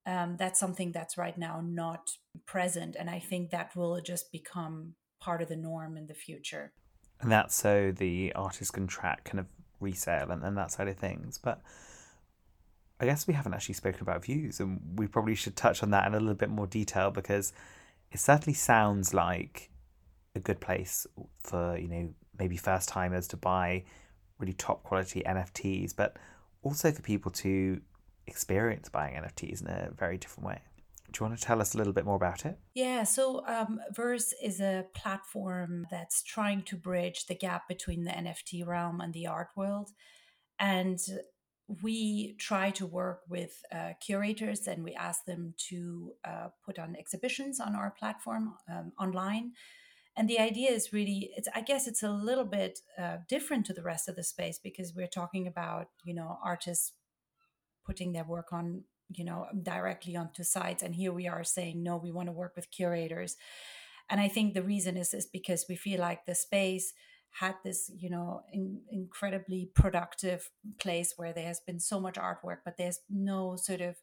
um, 0.08 0.38
that's 0.40 0.60
something 0.60 0.94
that's 0.94 1.18
right 1.18 1.38
now 1.38 1.62
not 1.62 2.12
present. 2.46 2.96
And 2.98 3.10
I 3.10 3.20
think 3.20 3.52
that 3.52 3.76
will 3.76 4.00
just 4.02 4.32
become 4.32 4.94
part 5.20 5.42
of 5.42 5.50
the 5.50 5.56
norm 5.56 5.98
in 5.98 6.08
the 6.08 6.14
future. 6.14 6.72
And 7.20 7.32
that's 7.32 7.56
so 7.56 7.92
the 7.92 8.32
artist 8.36 8.74
can 8.74 8.88
track 8.88 9.24
kind 9.24 9.40
of 9.40 9.48
resale 9.80 10.32
and, 10.32 10.44
and 10.44 10.58
that 10.58 10.72
side 10.72 10.88
of 10.88 10.98
things. 10.98 11.38
But 11.38 11.62
I 13.00 13.06
guess 13.06 13.28
we 13.28 13.34
haven't 13.34 13.54
actually 13.54 13.76
spoken 13.76 14.02
about 14.02 14.26
Verse, 14.26 14.60
and 14.60 14.82
we 14.96 15.08
probably 15.08 15.36
should 15.36 15.56
touch 15.56 15.84
on 15.84 15.92
that 15.92 16.08
in 16.08 16.14
a 16.14 16.20
little 16.20 16.36
bit 16.36 16.50
more 16.50 16.68
detail 16.68 17.12
because 17.12 17.54
it 18.12 18.20
certainly 18.20 18.54
sounds 18.54 19.14
like 19.14 19.70
a 20.36 20.40
good 20.40 20.60
place 20.60 21.06
for, 21.40 21.78
you 21.78 21.88
know, 21.88 22.10
maybe 22.40 22.58
first 22.58 22.90
timers 22.90 23.28
to 23.30 23.38
buy 23.38 23.84
really 24.40 24.54
top 24.54 24.84
quality 24.84 25.24
NFTs, 25.26 25.96
but 25.96 26.18
also 26.64 26.92
for 26.92 27.02
people 27.02 27.32
to 27.32 27.82
experience 28.28 28.90
buying 28.90 29.16
NFTs 29.16 29.62
in 29.62 29.68
a 29.68 29.92
very 29.98 30.18
different 30.18 30.48
way. 30.48 30.62
Do 31.18 31.24
you 31.24 31.30
want 31.30 31.40
to 31.40 31.48
tell 31.48 31.62
us 31.62 31.74
a 31.74 31.80
little 31.80 31.94
bit 31.94 32.06
more 32.06 32.16
about 32.16 32.46
it? 32.46 32.60
Yeah, 32.76 33.04
so 33.04 33.44
um, 33.48 33.80
Verse 33.92 34.36
is 34.44 34.62
a 34.62 34.86
platform 34.94 35.88
that's 35.90 36.22
trying 36.22 36.62
to 36.66 36.76
bridge 36.76 37.26
the 37.26 37.34
gap 37.34 37.68
between 37.68 38.04
the 38.04 38.12
NFT 38.12 38.68
realm 38.68 39.02
and 39.02 39.16
the 39.16 39.26
art 39.26 39.48
world. 39.56 39.90
And 40.60 41.00
we 41.82 42.36
try 42.40 42.70
to 42.70 42.86
work 42.86 43.22
with 43.28 43.64
uh, 43.74 43.94
curators 44.00 44.68
and 44.68 44.84
we 44.84 44.94
ask 44.94 45.26
them 45.26 45.56
to 45.70 46.12
uh, 46.24 46.50
put 46.64 46.78
on 46.78 46.96
exhibitions 46.96 47.60
on 47.60 47.74
our 47.74 47.90
platform 47.98 48.54
um, 48.72 48.92
online 49.00 49.54
and 50.16 50.30
the 50.30 50.40
idea 50.40 50.72
is 50.72 50.94
really 50.94 51.32
it's 51.36 51.50
i 51.54 51.60
guess 51.60 51.86
it's 51.86 52.04
a 52.04 52.10
little 52.10 52.46
bit 52.46 52.80
uh, 52.98 53.18
different 53.28 53.66
to 53.66 53.74
the 53.74 53.84
rest 53.84 54.08
of 54.08 54.16
the 54.16 54.24
space 54.24 54.58
because 54.58 54.94
we're 54.96 55.08
talking 55.08 55.46
about 55.46 55.90
you 56.06 56.14
know 56.14 56.40
artists 56.42 56.94
putting 57.86 58.14
their 58.14 58.24
work 58.24 58.54
on 58.54 58.84
you 59.10 59.24
know 59.24 59.48
um, 59.52 59.62
directly 59.64 60.16
onto 60.16 60.44
sites 60.44 60.84
and 60.84 60.96
here 60.96 61.14
we 61.14 61.28
are 61.28 61.44
saying 61.44 61.82
no 61.82 61.98
we 61.98 62.12
want 62.12 62.28
to 62.28 62.34
work 62.34 62.56
with 62.56 62.72
curators. 62.72 63.36
And 64.10 64.22
i 64.22 64.28
think 64.28 64.54
the 64.54 64.64
reason 64.64 64.98
is 64.98 65.14
is 65.14 65.26
because 65.26 65.66
we 65.68 65.76
feel 65.76 66.00
like 66.00 66.26
the 66.26 66.36
space 66.36 66.94
had 67.40 67.56
this 67.64 67.92
you 67.96 68.10
know 68.10 68.42
in, 68.52 68.82
incredibly 68.90 69.70
productive 69.74 70.50
place 70.80 71.14
where 71.18 71.34
there 71.34 71.46
has 71.46 71.60
been 71.60 71.80
so 71.80 72.00
much 72.00 72.16
artwork 72.16 72.60
but 72.66 72.78
there's 72.78 73.00
no 73.10 73.56
sort 73.56 73.82
of 73.82 73.98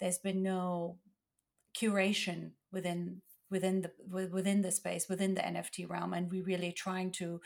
there's 0.00 0.18
been 0.18 0.42
no 0.42 0.96
curation 1.76 2.52
within 2.72 3.20
within 3.50 3.82
the 3.82 3.92
within 4.28 4.62
the 4.62 4.72
space 4.72 5.08
within 5.08 5.34
the 5.34 5.42
nft 5.42 5.88
realm 5.88 6.12
and 6.12 6.30
we're 6.30 6.44
really 6.44 6.72
trying 6.72 7.10
to 7.10 7.40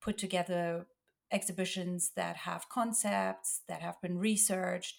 put 0.00 0.18
together 0.18 0.86
exhibitions 1.30 2.12
that 2.16 2.36
have 2.36 2.68
concepts 2.68 3.62
that 3.68 3.82
have 3.82 4.00
been 4.00 4.18
researched 4.18 4.96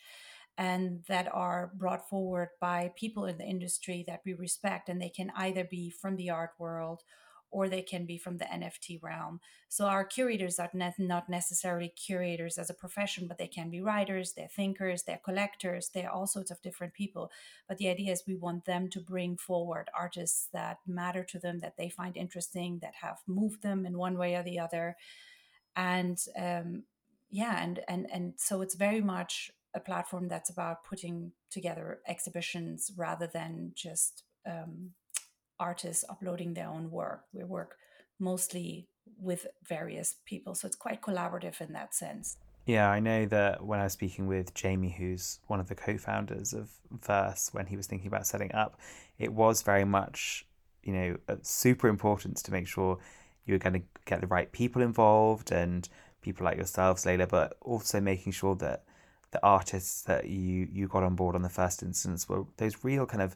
and 0.60 1.06
that 1.08 1.34
are 1.34 1.72
brought 1.74 2.10
forward 2.10 2.50
by 2.60 2.92
people 2.98 3.24
in 3.24 3.38
the 3.38 3.46
industry 3.46 4.04
that 4.06 4.20
we 4.26 4.34
respect 4.34 4.90
and 4.90 5.02
they 5.02 5.10
can 5.10 5.32
either 5.38 5.64
be 5.64 5.90
from 5.90 6.18
the 6.18 6.30
art 6.30 6.52
world 6.60 7.02
or 7.50 7.70
they 7.70 7.82
can 7.82 8.06
be 8.06 8.18
from 8.18 8.38
the 8.38 8.46
NFT 8.46 9.02
realm. 9.02 9.40
So 9.70 9.86
our 9.86 10.04
curators 10.04 10.60
are 10.60 10.70
not 11.00 11.30
necessarily 11.30 11.88
curators 11.88 12.58
as 12.58 12.70
a 12.70 12.76
profession, 12.76 13.26
but 13.26 13.38
they 13.38 13.48
can 13.48 13.70
be 13.70 13.82
writers, 13.82 14.34
they're 14.34 14.50
thinkers, 14.50 15.04
they're 15.04 15.22
collectors, 15.24 15.90
they're 15.94 16.12
all 16.12 16.28
sorts 16.28 16.52
of 16.52 16.62
different 16.62 16.94
people. 16.94 17.32
But 17.68 17.78
the 17.78 17.88
idea 17.88 18.12
is 18.12 18.24
we 18.28 18.36
want 18.36 18.66
them 18.66 18.90
to 18.90 19.00
bring 19.00 19.38
forward 19.38 19.90
artists 19.98 20.50
that 20.52 20.80
matter 20.86 21.24
to 21.24 21.40
them, 21.40 21.60
that 21.60 21.78
they 21.78 21.90
find 21.90 22.18
interesting, 22.18 22.80
that 22.82 22.96
have 23.02 23.20
moved 23.26 23.64
them 23.64 23.86
in 23.86 23.98
one 23.98 24.18
way 24.18 24.36
or 24.36 24.44
the 24.44 24.60
other. 24.60 24.98
And 25.76 26.20
um, 26.38 26.84
yeah, 27.32 27.64
and 27.64 27.80
and 27.88 28.08
and 28.12 28.34
so 28.38 28.62
it's 28.62 28.76
very 28.76 29.02
much 29.02 29.52
a 29.76 29.80
platform 29.80 30.28
that's 30.28 30.50
about 30.50 30.84
putting 30.84 31.32
together 31.52 32.00
exhibitions 32.08 32.92
rather 32.98 33.28
than 33.28 33.72
just 33.76 34.24
um, 34.48 34.92
artists 35.60 36.06
uploading 36.10 36.54
their 36.54 36.68
own 36.68 36.90
work. 36.90 37.22
We 37.34 37.44
work 37.44 37.76
mostly 38.20 38.88
with 39.20 39.46
various 39.68 40.16
people, 40.26 40.56
so 40.56 40.68
it's 40.68 40.76
quite 40.76 41.02
collaborative 41.02 41.62
in 41.62 41.74
that 41.74 41.94
sense. 41.94 42.38
Yeah, 42.66 42.90
I 42.90 43.00
know 43.00 43.26
that 43.26 43.66
when 43.66 43.80
I 43.80 43.86
was 43.86 43.94
speaking 43.94 44.28
with 44.28 44.54
Jamie, 44.54 44.96
who's 44.96 45.40
one 45.48 45.60
of 45.60 45.70
the 45.70 45.76
co 45.76 45.98
founders 45.98 46.54
of 46.54 46.70
Verse, 46.92 47.50
when 47.52 47.66
he 47.66 47.78
was 47.78 47.88
thinking 47.88 48.08
about 48.08 48.28
setting 48.28 48.54
up, 48.54 48.80
it 49.18 49.34
was 49.34 49.64
very 49.64 49.86
much, 49.86 50.46
you 50.84 50.94
know, 50.94 51.18
super 51.42 51.88
important 51.88 52.38
to 52.38 52.52
make 52.52 52.68
sure 52.68 53.00
you 53.46 53.56
were 53.56 53.60
going 53.60 53.74
to 53.74 53.82
get 54.06 54.22
the 54.22 54.28
right 54.28 54.52
people 54.52 54.82
involved 54.82 55.52
and 55.52 55.90
people 56.22 56.46
like 56.46 56.58
yourselves, 56.58 57.06
Leyla, 57.06 57.28
but 57.28 57.58
also 57.62 58.00
making 58.00 58.34
sure 58.34 58.56
that 58.58 58.84
the 59.32 59.44
artists 59.44 60.02
that 60.04 60.28
you, 60.28 60.68
you 60.72 60.88
got 60.88 61.04
on 61.04 61.16
board 61.16 61.36
on 61.36 61.42
the 61.42 61.50
first 61.50 61.84
instance 61.84 62.28
were 62.28 62.46
those 62.58 62.84
real 62.84 63.06
kind 63.06 63.22
of 63.22 63.36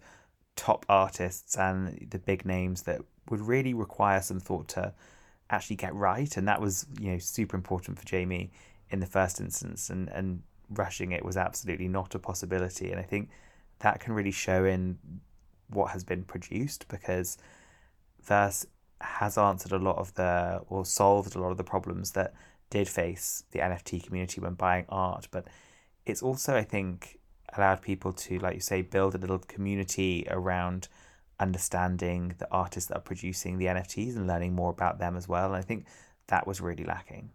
top 0.56 0.86
artists 0.89 1.58
and 1.58 2.08
the 2.10 2.19
big 2.19 2.45
names 2.45 2.84
that 2.84 3.01
would 3.29 3.41
really 3.41 3.73
require 3.73 4.21
some 4.21 4.39
thought 4.39 4.67
to 4.69 4.93
actually 5.49 5.75
get 5.75 5.93
right. 5.93 6.36
And 6.38 6.47
that 6.47 6.62
was 6.62 6.86
you 6.99 7.12
know 7.12 7.17
super 7.19 7.56
important 7.56 7.99
for 7.99 8.06
Jamie 8.06 8.51
in 8.89 8.99
the 8.99 9.06
first 9.06 9.39
instance. 9.39 9.89
And 9.89 10.10
and 10.10 10.41
rushing 10.69 11.12
it 11.12 11.23
was 11.23 11.38
absolutely 11.38 11.88
not 11.88 12.15
a 12.15 12.19
possibility. 12.19 12.91
And 12.91 12.99
I 12.99 13.03
think 13.03 13.29
that 13.79 13.99
can 13.99 14.13
really 14.13 14.32
show 14.32 14.65
in 14.65 14.97
what 15.69 15.91
has 15.91 16.03
been 16.03 16.23
produced 16.23 16.88
because 16.88 17.38
Verse 18.23 18.65
has 19.01 19.38
answered 19.38 19.73
a 19.73 19.77
lot 19.77 19.97
of 19.97 20.13
the 20.13 20.62
or 20.69 20.86
solved 20.86 21.36
a 21.36 21.39
lot 21.39 21.51
of 21.51 21.58
the 21.58 21.63
problems 21.63 22.12
that 22.12 22.34
did 22.69 22.88
face 22.88 23.43
the 23.51 23.60
NFT 23.60 24.03
community 24.03 24.39
when 24.39 24.53
buying 24.53 24.86
art. 24.89 25.27
But 25.29 25.47
it's 26.05 26.21
also 26.21 26.55
I 26.55 26.63
think 26.63 27.19
allowed 27.55 27.81
people 27.81 28.13
to, 28.13 28.39
like 28.39 28.55
you 28.55 28.61
say, 28.61 28.81
build 28.81 29.15
a 29.15 29.17
little 29.17 29.39
community 29.39 30.25
around 30.29 30.87
understanding 31.39 32.35
the 32.37 32.47
artists 32.51 32.89
that 32.89 32.97
are 32.97 33.01
producing 33.01 33.57
the 33.57 33.65
NFTs 33.65 34.15
and 34.15 34.27
learning 34.27 34.53
more 34.55 34.71
about 34.71 34.99
them 34.99 35.15
as 35.15 35.27
well. 35.27 35.47
And 35.47 35.55
I 35.55 35.61
think 35.61 35.85
that 36.27 36.47
was 36.47 36.61
really 36.61 36.83
lacking. 36.83 37.31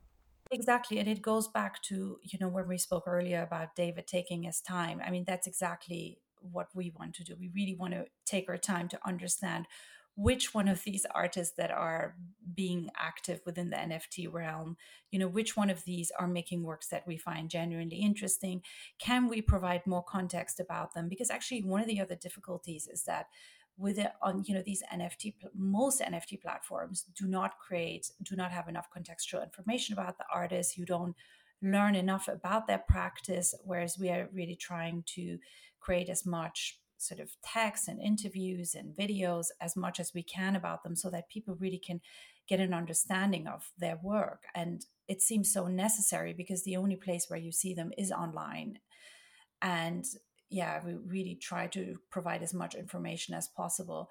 Exactly. 0.50 0.98
And 0.98 1.08
it 1.08 1.20
goes 1.20 1.46
back 1.46 1.82
to, 1.82 2.18
you 2.22 2.38
know, 2.40 2.48
when 2.48 2.66
we 2.68 2.78
spoke 2.78 3.04
earlier 3.06 3.42
about 3.42 3.76
David 3.76 4.06
taking 4.06 4.44
his 4.44 4.60
time. 4.60 5.00
I 5.04 5.10
mean, 5.10 5.24
that's 5.26 5.46
exactly 5.46 6.18
what 6.40 6.68
we 6.74 6.92
want 6.98 7.14
to 7.16 7.24
do. 7.24 7.34
We 7.38 7.50
really 7.54 7.74
want 7.74 7.92
to 7.92 8.06
take 8.24 8.48
our 8.48 8.56
time 8.56 8.88
to 8.88 8.98
understand 9.04 9.66
which 10.18 10.52
one 10.52 10.66
of 10.66 10.82
these 10.82 11.06
artists 11.14 11.54
that 11.56 11.70
are 11.70 12.16
being 12.56 12.90
active 12.96 13.40
within 13.46 13.70
the 13.70 13.76
NFT 13.76 14.30
realm, 14.32 14.76
you 15.12 15.18
know, 15.20 15.28
which 15.28 15.56
one 15.56 15.70
of 15.70 15.84
these 15.84 16.10
are 16.18 16.26
making 16.26 16.64
works 16.64 16.88
that 16.88 17.06
we 17.06 17.16
find 17.16 17.48
genuinely 17.48 17.98
interesting? 17.98 18.60
Can 18.98 19.28
we 19.28 19.40
provide 19.40 19.86
more 19.86 20.02
context 20.02 20.58
about 20.58 20.92
them? 20.92 21.08
Because 21.08 21.30
actually, 21.30 21.62
one 21.62 21.80
of 21.80 21.86
the 21.86 22.00
other 22.00 22.16
difficulties 22.16 22.88
is 22.92 23.04
that 23.04 23.26
with 23.76 23.96
it 23.96 24.10
on 24.20 24.42
you 24.44 24.56
know 24.56 24.62
these 24.66 24.82
nft 24.92 25.34
most 25.54 26.00
nft 26.00 26.42
platforms 26.42 27.04
do 27.14 27.28
not 27.28 27.60
create 27.60 28.10
do 28.24 28.34
not 28.34 28.50
have 28.50 28.66
enough 28.66 28.88
contextual 28.90 29.40
information 29.40 29.92
about 29.92 30.18
the 30.18 30.24
artist 30.34 30.76
you 30.76 30.84
don't 30.84 31.14
learn 31.62 31.94
enough 31.94 32.26
about 32.26 32.66
their 32.66 32.82
practice 32.88 33.54
whereas 33.62 33.96
we 33.96 34.08
are 34.08 34.28
really 34.32 34.56
trying 34.56 35.04
to 35.06 35.38
create 35.78 36.08
as 36.08 36.26
much 36.26 36.80
sort 36.98 37.20
of 37.20 37.30
texts 37.42 37.88
and 37.88 38.00
interviews 38.00 38.74
and 38.74 38.96
videos 38.96 39.46
as 39.60 39.76
much 39.76 39.98
as 40.00 40.12
we 40.14 40.22
can 40.22 40.56
about 40.56 40.82
them 40.82 40.96
so 40.96 41.10
that 41.10 41.28
people 41.28 41.56
really 41.58 41.78
can 41.84 42.00
get 42.48 42.60
an 42.60 42.74
understanding 42.74 43.46
of 43.46 43.70
their 43.78 43.98
work. 44.02 44.44
And 44.54 44.84
it 45.06 45.22
seems 45.22 45.52
so 45.52 45.66
necessary 45.66 46.32
because 46.32 46.64
the 46.64 46.76
only 46.76 46.96
place 46.96 47.26
where 47.28 47.38
you 47.38 47.52
see 47.52 47.74
them 47.74 47.92
is 47.96 48.10
online. 48.10 48.78
And 49.62 50.04
yeah 50.50 50.80
we 50.84 50.94
really 50.94 51.34
try 51.34 51.66
to 51.66 51.96
provide 52.10 52.42
as 52.42 52.54
much 52.54 52.74
information 52.74 53.34
as 53.34 53.48
possible. 53.48 54.10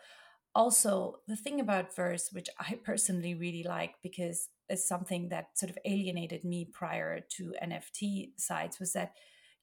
Also 0.55 1.19
the 1.27 1.35
thing 1.35 1.59
about 1.59 1.95
verse 1.95 2.29
which 2.31 2.49
i 2.59 2.77
personally 2.83 3.35
really 3.35 3.63
like 3.63 3.95
because 4.01 4.49
it's 4.69 4.87
something 4.87 5.29
that 5.29 5.49
sort 5.55 5.69
of 5.69 5.77
alienated 5.85 6.43
me 6.43 6.65
prior 6.73 7.19
to 7.37 7.53
nft 7.63 8.31
sites 8.37 8.79
was 8.79 8.93
that 8.93 9.13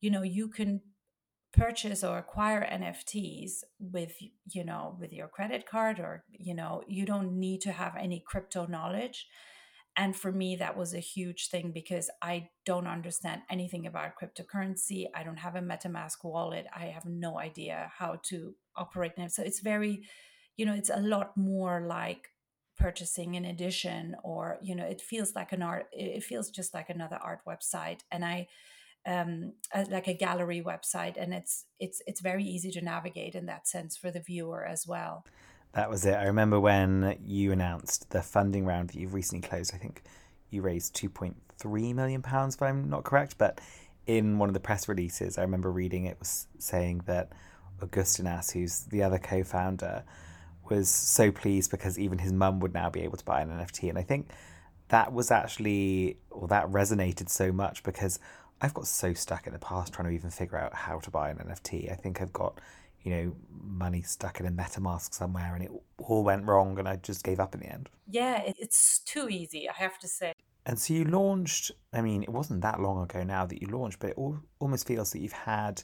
you 0.00 0.10
know 0.10 0.22
you 0.22 0.48
can 0.48 0.80
purchase 1.56 2.02
or 2.02 2.18
acquire 2.18 2.68
NFTs 2.70 3.62
with 3.78 4.14
you 4.52 4.64
know 4.64 4.96
with 4.98 5.12
your 5.12 5.28
credit 5.28 5.66
card 5.66 6.00
or 6.00 6.24
you 6.30 6.54
know 6.54 6.82
you 6.88 7.06
don't 7.06 7.32
need 7.38 7.60
to 7.62 7.72
have 7.72 7.94
any 7.98 8.22
crypto 8.26 8.66
knowledge. 8.66 9.26
And 9.96 10.16
for 10.16 10.32
me 10.32 10.56
that 10.56 10.76
was 10.76 10.92
a 10.92 10.98
huge 10.98 11.48
thing 11.48 11.70
because 11.72 12.10
I 12.20 12.48
don't 12.66 12.88
understand 12.88 13.42
anything 13.48 13.86
about 13.86 14.18
cryptocurrency. 14.20 15.06
I 15.14 15.22
don't 15.22 15.36
have 15.38 15.54
a 15.54 15.60
MetaMask 15.60 16.24
wallet. 16.24 16.66
I 16.74 16.86
have 16.86 17.04
no 17.04 17.38
idea 17.38 17.92
how 17.96 18.18
to 18.24 18.54
operate 18.76 19.14
them 19.16 19.28
so 19.28 19.42
it's 19.42 19.60
very 19.60 20.02
you 20.56 20.66
know 20.66 20.74
it's 20.74 20.90
a 20.90 21.00
lot 21.00 21.36
more 21.36 21.84
like 21.86 22.28
purchasing 22.76 23.36
an 23.36 23.44
edition 23.44 24.16
or 24.24 24.58
you 24.60 24.74
know 24.74 24.84
it 24.84 25.00
feels 25.00 25.36
like 25.36 25.52
an 25.52 25.62
art 25.62 25.86
it 25.92 26.24
feels 26.24 26.50
just 26.50 26.74
like 26.74 26.90
another 26.90 27.18
art 27.22 27.40
website. 27.46 28.00
And 28.10 28.24
I 28.24 28.48
um, 29.06 29.52
like 29.90 30.08
a 30.08 30.14
gallery 30.14 30.62
website, 30.62 31.16
and 31.20 31.34
it's 31.34 31.66
it's 31.78 32.02
it's 32.06 32.20
very 32.20 32.44
easy 32.44 32.70
to 32.72 32.80
navigate 32.80 33.34
in 33.34 33.46
that 33.46 33.68
sense 33.68 33.96
for 33.96 34.10
the 34.10 34.20
viewer 34.20 34.64
as 34.64 34.86
well. 34.86 35.24
That 35.72 35.90
was 35.90 36.06
it. 36.06 36.14
I 36.14 36.24
remember 36.24 36.60
when 36.60 37.18
you 37.24 37.52
announced 37.52 38.10
the 38.10 38.22
funding 38.22 38.64
round 38.64 38.90
that 38.90 38.96
you've 38.96 39.14
recently 39.14 39.46
closed. 39.46 39.74
I 39.74 39.78
think 39.78 40.02
you 40.50 40.62
raised 40.62 40.94
two 40.94 41.08
point 41.08 41.36
three 41.58 41.92
million 41.92 42.22
pounds, 42.22 42.54
if 42.54 42.62
I'm 42.62 42.88
not 42.88 43.04
correct. 43.04 43.36
But 43.38 43.60
in 44.06 44.38
one 44.38 44.48
of 44.48 44.54
the 44.54 44.60
press 44.60 44.88
releases, 44.88 45.36
I 45.36 45.42
remember 45.42 45.70
reading 45.70 46.06
it 46.06 46.18
was 46.18 46.46
saying 46.58 47.02
that 47.06 47.30
Augustinas, 47.80 48.52
who's 48.52 48.84
the 48.84 49.02
other 49.02 49.18
co-founder, 49.18 50.04
was 50.70 50.88
so 50.88 51.30
pleased 51.30 51.70
because 51.70 51.98
even 51.98 52.18
his 52.18 52.32
mum 52.32 52.60
would 52.60 52.72
now 52.72 52.88
be 52.88 53.00
able 53.02 53.18
to 53.18 53.24
buy 53.24 53.42
an 53.42 53.50
NFT, 53.50 53.88
and 53.90 53.98
I 53.98 54.02
think 54.02 54.30
that 54.88 55.12
was 55.12 55.30
actually 55.30 56.18
or 56.30 56.46
that 56.48 56.70
resonated 56.70 57.28
so 57.28 57.50
much 57.50 57.82
because 57.82 58.18
I've 58.60 58.74
got 58.74 58.86
so 58.86 59.12
stuck 59.14 59.46
in 59.46 59.52
the 59.52 59.58
past 59.58 59.92
trying 59.92 60.08
to 60.08 60.14
even 60.14 60.30
figure 60.30 60.58
out 60.58 60.74
how 60.74 60.98
to 61.00 61.10
buy 61.10 61.30
an 61.30 61.38
NFT. 61.38 61.90
I 61.90 61.94
think 61.94 62.20
I've 62.20 62.32
got, 62.32 62.60
you 63.02 63.10
know, 63.10 63.36
money 63.50 64.02
stuck 64.02 64.40
in 64.40 64.46
a 64.46 64.50
MetaMask 64.50 65.12
somewhere 65.12 65.54
and 65.54 65.64
it 65.64 65.70
all 65.98 66.24
went 66.24 66.46
wrong 66.46 66.78
and 66.78 66.88
I 66.88 66.96
just 66.96 67.24
gave 67.24 67.40
up 67.40 67.54
in 67.54 67.60
the 67.60 67.66
end. 67.66 67.90
Yeah, 68.08 68.42
it's 68.44 69.00
too 69.00 69.28
easy, 69.28 69.68
I 69.68 69.72
have 69.74 69.98
to 69.98 70.08
say. 70.08 70.32
And 70.66 70.78
so 70.78 70.94
you 70.94 71.04
launched, 71.04 71.72
I 71.92 72.00
mean, 72.00 72.22
it 72.22 72.30
wasn't 72.30 72.62
that 72.62 72.80
long 72.80 73.02
ago 73.02 73.22
now 73.22 73.44
that 73.44 73.60
you 73.60 73.68
launched, 73.68 73.98
but 73.98 74.10
it 74.10 74.16
all, 74.16 74.38
almost 74.60 74.86
feels 74.86 75.12
that 75.12 75.20
you've 75.20 75.32
had 75.32 75.82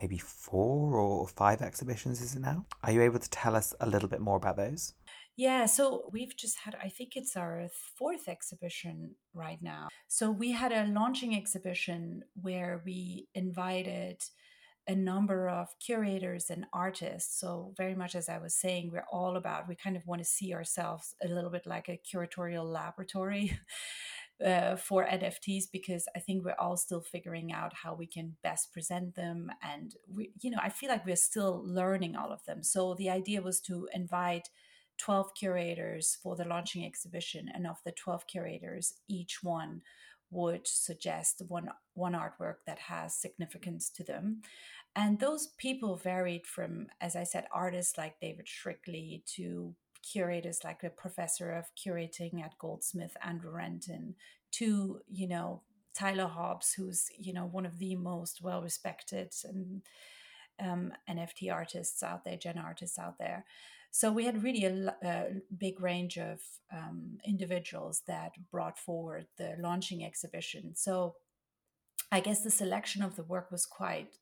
maybe 0.00 0.18
four 0.18 0.96
or 0.96 1.28
five 1.28 1.62
exhibitions, 1.62 2.20
is 2.20 2.34
it 2.34 2.40
now? 2.40 2.64
Are 2.82 2.92
you 2.92 3.02
able 3.02 3.18
to 3.18 3.30
tell 3.30 3.54
us 3.54 3.74
a 3.80 3.86
little 3.86 4.08
bit 4.08 4.20
more 4.20 4.36
about 4.36 4.56
those? 4.56 4.94
Yeah, 5.36 5.66
so 5.66 6.08
we've 6.12 6.36
just 6.36 6.58
had, 6.58 6.76
I 6.80 6.88
think 6.88 7.16
it's 7.16 7.36
our 7.36 7.68
fourth 7.98 8.28
exhibition 8.28 9.16
right 9.32 9.58
now. 9.60 9.88
So 10.06 10.30
we 10.30 10.52
had 10.52 10.72
a 10.72 10.86
launching 10.86 11.34
exhibition 11.36 12.22
where 12.40 12.82
we 12.84 13.26
invited 13.34 14.22
a 14.86 14.94
number 14.94 15.48
of 15.48 15.68
curators 15.84 16.50
and 16.50 16.66
artists. 16.72 17.40
So, 17.40 17.72
very 17.76 17.94
much 17.94 18.14
as 18.14 18.28
I 18.28 18.38
was 18.38 18.54
saying, 18.54 18.90
we're 18.92 19.06
all 19.10 19.36
about, 19.36 19.66
we 19.66 19.74
kind 19.74 19.96
of 19.96 20.06
want 20.06 20.20
to 20.20 20.28
see 20.28 20.52
ourselves 20.54 21.14
a 21.24 21.28
little 21.28 21.50
bit 21.50 21.66
like 21.66 21.88
a 21.88 21.98
curatorial 21.98 22.64
laboratory. 22.64 23.58
Uh, 24.44 24.74
for 24.74 25.04
NFTs 25.04 25.66
because 25.70 26.08
I 26.16 26.18
think 26.18 26.44
we're 26.44 26.56
all 26.58 26.76
still 26.76 27.00
figuring 27.00 27.52
out 27.52 27.72
how 27.72 27.94
we 27.94 28.08
can 28.08 28.34
best 28.42 28.72
present 28.72 29.14
them, 29.14 29.48
and 29.62 29.94
we, 30.12 30.32
you 30.40 30.50
know, 30.50 30.58
I 30.60 30.70
feel 30.70 30.88
like 30.88 31.06
we're 31.06 31.14
still 31.14 31.62
learning 31.64 32.16
all 32.16 32.32
of 32.32 32.44
them. 32.44 32.64
So 32.64 32.94
the 32.94 33.10
idea 33.10 33.42
was 33.42 33.60
to 33.60 33.88
invite 33.94 34.48
12 34.98 35.34
curators 35.34 36.16
for 36.22 36.36
the 36.36 36.44
launching 36.44 36.84
exhibition, 36.84 37.50
and 37.52 37.66
of 37.66 37.78
the 37.84 37.92
12 37.92 38.26
curators, 38.26 38.94
each 39.08 39.42
one 39.42 39.82
would 40.30 40.66
suggest 40.66 41.42
one 41.48 41.68
one 41.94 42.12
artwork 42.14 42.56
that 42.66 42.78
has 42.78 43.14
significance 43.14 43.88
to 43.90 44.02
them. 44.02 44.42
And 44.96 45.18
those 45.18 45.48
people 45.58 45.96
varied 45.96 46.46
from 46.46 46.86
as 47.00 47.16
i 47.16 47.24
said 47.24 47.46
artists 47.52 47.98
like 47.98 48.20
david 48.20 48.46
shrigley 48.46 49.22
to 49.26 49.74
curators 50.02 50.62
like 50.64 50.80
the 50.80 50.90
professor 50.90 51.50
of 51.50 51.66
curating 51.74 52.42
at 52.44 52.58
goldsmith 52.58 53.16
andrew 53.22 53.50
renton 53.50 54.14
to 54.52 55.00
you 55.10 55.26
know 55.26 55.62
tyler 55.94 56.26
hobbs 56.26 56.72
who's 56.74 57.08
you 57.18 57.32
know 57.32 57.46
one 57.46 57.66
of 57.66 57.78
the 57.78 57.96
most 57.96 58.42
well 58.42 58.62
respected 58.62 59.32
and 59.44 59.82
um, 60.60 60.92
nft 61.10 61.52
artists 61.52 62.02
out 62.02 62.24
there 62.24 62.36
gen 62.36 62.58
artists 62.58 62.98
out 62.98 63.18
there 63.18 63.44
so 63.96 64.10
we 64.10 64.24
had 64.24 64.42
really 64.42 64.64
a, 64.64 64.96
a 65.04 65.26
big 65.56 65.80
range 65.80 66.18
of 66.18 66.40
um, 66.72 67.18
individuals 67.24 68.02
that 68.08 68.32
brought 68.50 68.76
forward 68.76 69.28
the 69.38 69.54
launching 69.60 70.04
exhibition. 70.04 70.74
So 70.74 71.14
I 72.10 72.18
guess 72.18 72.42
the 72.42 72.50
selection 72.50 73.04
of 73.04 73.14
the 73.14 73.22
work 73.22 73.52
was 73.52 73.66
quite 73.66 74.16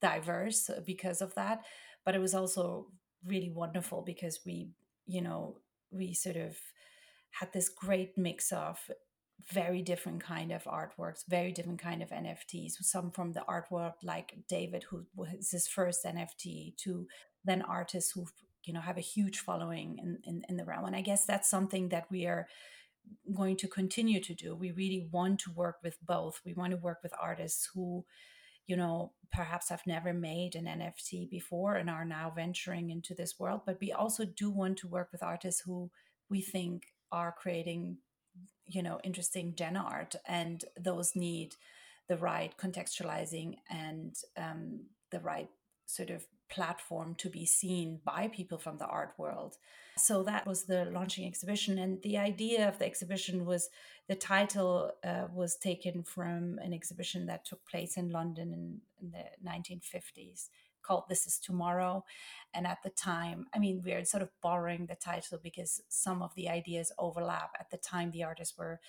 diverse 0.00 0.68
because 0.84 1.22
of 1.22 1.36
that, 1.36 1.62
but 2.04 2.16
it 2.16 2.18
was 2.18 2.34
also 2.34 2.88
really 3.24 3.48
wonderful 3.48 4.02
because 4.02 4.40
we, 4.44 4.70
you 5.06 5.22
know, 5.22 5.58
we 5.92 6.14
sort 6.14 6.36
of 6.36 6.56
had 7.30 7.52
this 7.52 7.68
great 7.68 8.18
mix 8.18 8.50
of 8.50 8.80
very 9.52 9.82
different 9.82 10.20
kind 10.20 10.50
of 10.50 10.64
artworks, 10.64 11.20
very 11.28 11.52
different 11.52 11.80
kind 11.80 12.02
of 12.02 12.08
NFTs. 12.08 12.72
Some 12.80 13.12
from 13.12 13.34
the 13.34 13.44
art 13.44 13.66
world, 13.70 13.92
like 14.02 14.34
David, 14.48 14.82
who 14.90 15.06
was 15.14 15.52
his 15.52 15.68
first 15.68 16.04
NFT, 16.04 16.76
to 16.78 17.06
then 17.44 17.62
artists 17.62 18.10
who 18.10 18.26
you 18.64 18.72
know 18.72 18.80
have 18.80 18.98
a 18.98 19.00
huge 19.00 19.38
following 19.38 19.98
in, 19.98 20.18
in, 20.24 20.42
in 20.48 20.56
the 20.56 20.64
realm 20.64 20.84
and 20.84 20.96
i 20.96 21.00
guess 21.00 21.24
that's 21.24 21.48
something 21.48 21.88
that 21.88 22.06
we 22.10 22.26
are 22.26 22.46
going 23.34 23.56
to 23.56 23.68
continue 23.68 24.20
to 24.20 24.34
do. 24.34 24.54
We 24.54 24.72
really 24.72 25.08
want 25.10 25.40
to 25.40 25.52
work 25.52 25.78
with 25.82 25.98
both. 26.04 26.40
We 26.44 26.54
want 26.54 26.72
to 26.72 26.76
work 26.76 26.98
with 27.02 27.12
artists 27.20 27.68
who 27.74 28.04
you 28.66 28.76
know 28.76 29.12
perhaps 29.32 29.70
have 29.70 29.82
never 29.88 30.14
made 30.14 30.54
an 30.54 30.66
nft 30.66 31.28
before 31.28 31.74
and 31.74 31.90
are 31.90 32.04
now 32.04 32.32
venturing 32.34 32.90
into 32.90 33.12
this 33.12 33.34
world 33.36 33.62
but 33.66 33.76
we 33.80 33.90
also 33.90 34.24
do 34.24 34.50
want 34.50 34.78
to 34.78 34.86
work 34.86 35.08
with 35.10 35.20
artists 35.20 35.60
who 35.62 35.90
we 36.30 36.40
think 36.40 36.84
are 37.10 37.34
creating 37.36 37.96
you 38.66 38.80
know 38.80 39.00
interesting 39.02 39.52
gen 39.56 39.76
art 39.76 40.14
and 40.28 40.64
those 40.78 41.16
need 41.16 41.56
the 42.08 42.16
right 42.16 42.54
contextualizing 42.56 43.56
and 43.68 44.14
um, 44.36 44.86
the 45.10 45.18
right 45.18 45.48
sort 45.86 46.10
of 46.10 46.24
platform 46.52 47.14
to 47.16 47.30
be 47.30 47.46
seen 47.46 47.98
by 48.04 48.28
people 48.28 48.58
from 48.58 48.76
the 48.76 48.86
art 48.86 49.14
world. 49.16 49.56
So 49.96 50.22
that 50.24 50.46
was 50.46 50.64
the 50.64 50.84
launching 50.84 51.26
exhibition. 51.26 51.78
And 51.78 52.00
the 52.02 52.18
idea 52.18 52.68
of 52.68 52.78
the 52.78 52.84
exhibition 52.84 53.46
was 53.46 53.70
the 54.08 54.14
title 54.14 54.92
uh, 55.02 55.28
was 55.32 55.56
taken 55.56 56.02
from 56.02 56.58
an 56.62 56.74
exhibition 56.74 57.26
that 57.26 57.46
took 57.46 57.66
place 57.66 57.96
in 57.96 58.10
London 58.10 58.52
in, 58.52 58.80
in 59.00 59.12
the 59.12 59.50
1950s 59.50 60.48
called 60.82 61.04
This 61.08 61.26
Is 61.26 61.38
Tomorrow. 61.38 62.04
And 62.52 62.66
at 62.66 62.82
the 62.82 62.90
time, 62.90 63.46
I 63.54 63.58
mean, 63.58 63.82
we're 63.84 64.04
sort 64.04 64.22
of 64.22 64.30
borrowing 64.42 64.86
the 64.86 64.96
title 64.96 65.38
because 65.42 65.80
some 65.88 66.22
of 66.22 66.34
the 66.34 66.48
ideas 66.48 66.92
overlap. 66.98 67.50
At 67.58 67.70
the 67.70 67.78
time, 67.78 68.10
the 68.10 68.24
artists 68.24 68.58
were 68.58 68.80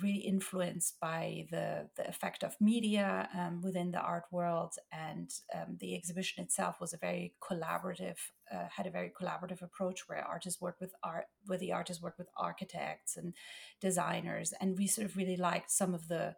really 0.00 0.20
influenced 0.20 0.98
by 1.00 1.46
the, 1.50 1.88
the 1.96 2.08
effect 2.08 2.42
of 2.42 2.56
media 2.60 3.28
um, 3.38 3.60
within 3.60 3.90
the 3.90 4.00
art 4.00 4.24
world. 4.30 4.74
And 4.90 5.30
um, 5.54 5.76
the 5.80 5.94
exhibition 5.94 6.42
itself 6.42 6.80
was 6.80 6.94
a 6.94 6.98
very 6.98 7.34
collaborative, 7.42 8.16
uh, 8.52 8.68
had 8.74 8.86
a 8.86 8.90
very 8.90 9.12
collaborative 9.20 9.60
approach 9.62 10.08
where 10.08 10.24
artists 10.24 10.60
work 10.60 10.76
with 10.80 10.94
art, 11.02 11.26
where 11.46 11.58
the 11.58 11.72
artists 11.72 12.02
work 12.02 12.16
with 12.16 12.28
architects 12.38 13.16
and 13.16 13.34
designers. 13.80 14.54
And 14.60 14.78
we 14.78 14.86
sort 14.86 15.06
of 15.06 15.16
really 15.16 15.36
liked 15.36 15.70
some 15.70 15.92
of 15.92 16.08
the 16.08 16.36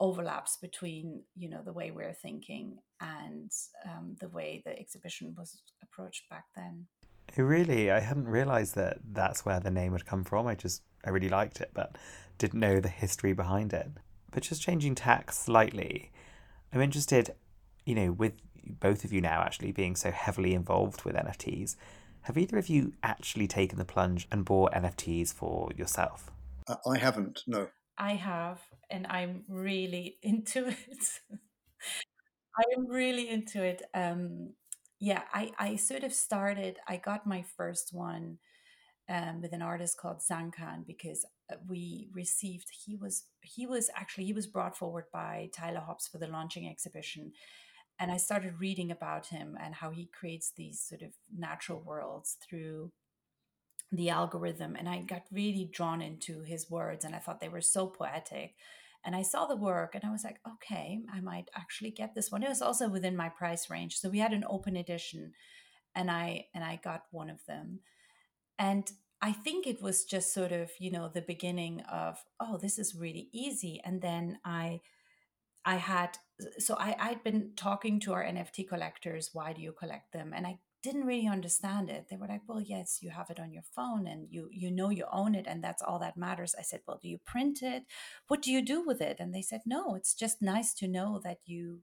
overlaps 0.00 0.56
between, 0.56 1.22
you 1.36 1.48
know, 1.48 1.62
the 1.64 1.72
way 1.72 1.92
we're 1.92 2.12
thinking 2.12 2.78
and 3.00 3.52
um, 3.84 4.16
the 4.20 4.28
way 4.28 4.60
the 4.64 4.76
exhibition 4.76 5.34
was 5.38 5.62
approached 5.82 6.28
back 6.28 6.46
then. 6.56 6.86
Really, 7.36 7.92
I 7.92 8.00
hadn't 8.00 8.26
realized 8.26 8.74
that 8.74 8.98
that's 9.12 9.46
where 9.46 9.60
the 9.60 9.70
name 9.70 9.92
had 9.92 10.04
come 10.04 10.24
from. 10.24 10.48
I 10.48 10.56
just, 10.56 10.82
I 11.04 11.10
really 11.10 11.28
liked 11.28 11.60
it, 11.60 11.70
but 11.74 11.96
didn't 12.38 12.60
know 12.60 12.80
the 12.80 12.88
history 12.88 13.32
behind 13.32 13.72
it. 13.72 13.88
But 14.30 14.44
just 14.44 14.62
changing 14.62 14.94
tack 14.94 15.32
slightly, 15.32 16.10
I'm 16.72 16.80
interested, 16.80 17.34
you 17.84 17.94
know, 17.94 18.12
with 18.12 18.32
both 18.64 19.04
of 19.04 19.12
you 19.12 19.20
now 19.20 19.42
actually 19.42 19.72
being 19.72 19.96
so 19.96 20.10
heavily 20.10 20.54
involved 20.54 21.04
with 21.04 21.16
NFTs, 21.16 21.76
have 22.22 22.38
either 22.38 22.56
of 22.56 22.68
you 22.68 22.92
actually 23.02 23.48
taken 23.48 23.78
the 23.78 23.84
plunge 23.84 24.28
and 24.30 24.44
bought 24.44 24.72
NFTs 24.72 25.32
for 25.34 25.70
yourself? 25.76 26.30
Uh, 26.68 26.76
I 26.88 26.98
haven't, 26.98 27.40
no. 27.46 27.68
I 27.98 28.14
have, 28.14 28.60
and 28.90 29.06
I'm 29.08 29.42
really 29.48 30.18
into 30.22 30.68
it. 30.68 31.20
I 32.56 32.62
am 32.76 32.86
really 32.86 33.28
into 33.28 33.62
it. 33.62 33.82
Um, 33.92 34.54
yeah, 35.00 35.22
I, 35.34 35.50
I 35.58 35.76
sort 35.76 36.04
of 36.04 36.14
started, 36.14 36.78
I 36.86 36.96
got 36.96 37.26
my 37.26 37.44
first 37.56 37.90
one 37.92 38.38
um, 39.12 39.42
with 39.42 39.52
an 39.52 39.60
artist 39.60 39.98
called 39.98 40.20
Zancan 40.20 40.86
because 40.86 41.26
uh, 41.52 41.56
we 41.68 42.08
received 42.14 42.68
he 42.86 42.96
was 42.96 43.26
he 43.42 43.66
was 43.66 43.90
actually 43.94 44.24
he 44.24 44.32
was 44.32 44.46
brought 44.46 44.76
forward 44.76 45.04
by 45.12 45.50
Tyler 45.54 45.80
Hobbs 45.80 46.08
for 46.08 46.18
the 46.18 46.26
launching 46.26 46.66
exhibition. 46.66 47.32
And 47.98 48.10
I 48.10 48.16
started 48.16 48.58
reading 48.58 48.90
about 48.90 49.26
him 49.26 49.56
and 49.62 49.74
how 49.74 49.90
he 49.90 50.06
creates 50.18 50.50
these 50.56 50.80
sort 50.80 51.02
of 51.02 51.10
natural 51.36 51.80
worlds 51.80 52.38
through 52.48 52.90
the 53.92 54.08
algorithm. 54.08 54.76
And 54.76 54.88
I 54.88 55.02
got 55.02 55.24
really 55.30 55.68
drawn 55.70 56.00
into 56.00 56.40
his 56.40 56.70
words 56.70 57.04
and 57.04 57.14
I 57.14 57.18
thought 57.18 57.40
they 57.40 57.50
were 57.50 57.60
so 57.60 57.86
poetic. 57.88 58.54
And 59.04 59.14
I 59.14 59.22
saw 59.22 59.44
the 59.44 59.56
work 59.56 59.94
and 59.94 60.04
I 60.04 60.10
was 60.10 60.24
like 60.24 60.38
okay 60.54 61.00
I 61.12 61.20
might 61.20 61.50
actually 61.54 61.90
get 61.90 62.14
this 62.14 62.32
one. 62.32 62.42
It 62.42 62.48
was 62.48 62.62
also 62.62 62.88
within 62.88 63.14
my 63.14 63.28
price 63.28 63.68
range. 63.68 63.98
So 63.98 64.08
we 64.08 64.20
had 64.20 64.32
an 64.32 64.44
open 64.48 64.74
edition 64.74 65.32
and 65.94 66.10
I 66.10 66.46
and 66.54 66.64
I 66.64 66.80
got 66.82 67.02
one 67.10 67.28
of 67.28 67.44
them. 67.46 67.80
And 68.58 68.90
I 69.24 69.30
think 69.30 69.68
it 69.68 69.80
was 69.80 70.04
just 70.04 70.34
sort 70.34 70.50
of, 70.50 70.72
you 70.80 70.90
know, 70.90 71.08
the 71.08 71.22
beginning 71.22 71.82
of, 71.82 72.18
oh, 72.40 72.58
this 72.58 72.76
is 72.76 72.96
really 72.96 73.28
easy. 73.32 73.80
And 73.84 74.02
then 74.02 74.40
I, 74.44 74.80
I 75.64 75.76
had, 75.76 76.18
so 76.58 76.74
I, 76.76 76.96
I'd 76.98 77.22
been 77.22 77.52
talking 77.54 78.00
to 78.00 78.14
our 78.14 78.24
NFT 78.24 78.68
collectors, 78.68 79.30
why 79.32 79.52
do 79.52 79.62
you 79.62 79.70
collect 79.70 80.12
them? 80.12 80.32
And 80.34 80.44
I 80.44 80.58
didn't 80.82 81.06
really 81.06 81.28
understand 81.28 81.88
it. 81.88 82.06
They 82.10 82.16
were 82.16 82.26
like, 82.26 82.40
well, 82.48 82.60
yes, 82.60 82.98
you 83.00 83.10
have 83.10 83.30
it 83.30 83.38
on 83.38 83.52
your 83.52 83.62
phone 83.76 84.08
and 84.08 84.26
you, 84.28 84.48
you 84.50 84.72
know, 84.72 84.90
you 84.90 85.04
own 85.12 85.36
it 85.36 85.46
and 85.46 85.62
that's 85.62 85.82
all 85.82 86.00
that 86.00 86.16
matters. 86.16 86.56
I 86.58 86.62
said, 86.62 86.80
well, 86.88 86.98
do 87.00 87.08
you 87.08 87.18
print 87.24 87.62
it? 87.62 87.84
What 88.26 88.42
do 88.42 88.50
you 88.50 88.60
do 88.60 88.84
with 88.84 89.00
it? 89.00 89.18
And 89.20 89.32
they 89.32 89.42
said, 89.42 89.60
no, 89.64 89.94
it's 89.94 90.14
just 90.14 90.42
nice 90.42 90.74
to 90.74 90.88
know 90.88 91.20
that 91.22 91.38
you 91.44 91.82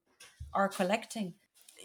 are 0.53 0.67
collecting 0.67 1.35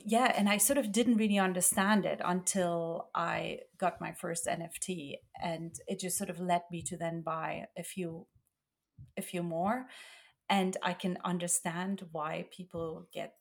yeah, 0.06 0.32
and 0.36 0.50
I 0.50 0.58
sort 0.58 0.78
of 0.78 0.92
didn't 0.92 1.16
really 1.16 1.38
understand 1.38 2.04
it 2.04 2.20
until 2.22 3.08
I 3.14 3.60
got 3.78 4.02
my 4.02 4.12
first 4.12 4.46
NFT, 4.46 5.14
and 5.42 5.74
it 5.86 5.98
just 5.98 6.18
sort 6.18 6.28
of 6.28 6.38
led 6.38 6.62
me 6.70 6.82
to 6.82 6.96
then 6.98 7.22
buy 7.22 7.66
a 7.78 7.82
few, 7.82 8.26
a 9.16 9.22
few 9.22 9.42
more, 9.42 9.86
and 10.50 10.76
I 10.82 10.92
can 10.92 11.16
understand 11.24 12.02
why 12.12 12.46
people 12.54 13.08
get, 13.14 13.32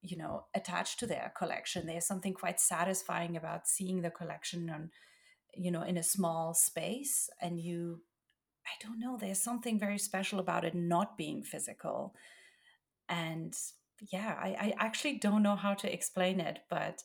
you 0.00 0.16
know, 0.16 0.44
attached 0.54 1.00
to 1.00 1.08
their 1.08 1.32
collection. 1.36 1.86
There's 1.86 2.06
something 2.06 2.34
quite 2.34 2.60
satisfying 2.60 3.36
about 3.36 3.66
seeing 3.66 4.02
the 4.02 4.10
collection 4.10 4.70
on, 4.70 4.90
you 5.54 5.72
know, 5.72 5.82
in 5.82 5.96
a 5.96 6.04
small 6.04 6.54
space, 6.54 7.28
and 7.42 7.58
you, 7.58 8.02
I 8.64 8.84
don't 8.86 9.00
know, 9.00 9.18
there's 9.20 9.42
something 9.42 9.76
very 9.76 9.98
special 9.98 10.38
about 10.38 10.64
it 10.64 10.74
not 10.76 11.18
being 11.18 11.42
physical, 11.42 12.14
and 13.08 13.56
yeah, 14.00 14.36
I, 14.38 14.48
I 14.48 14.74
actually 14.78 15.18
don't 15.18 15.42
know 15.42 15.56
how 15.56 15.74
to 15.74 15.92
explain 15.92 16.40
it, 16.40 16.60
but 16.68 17.02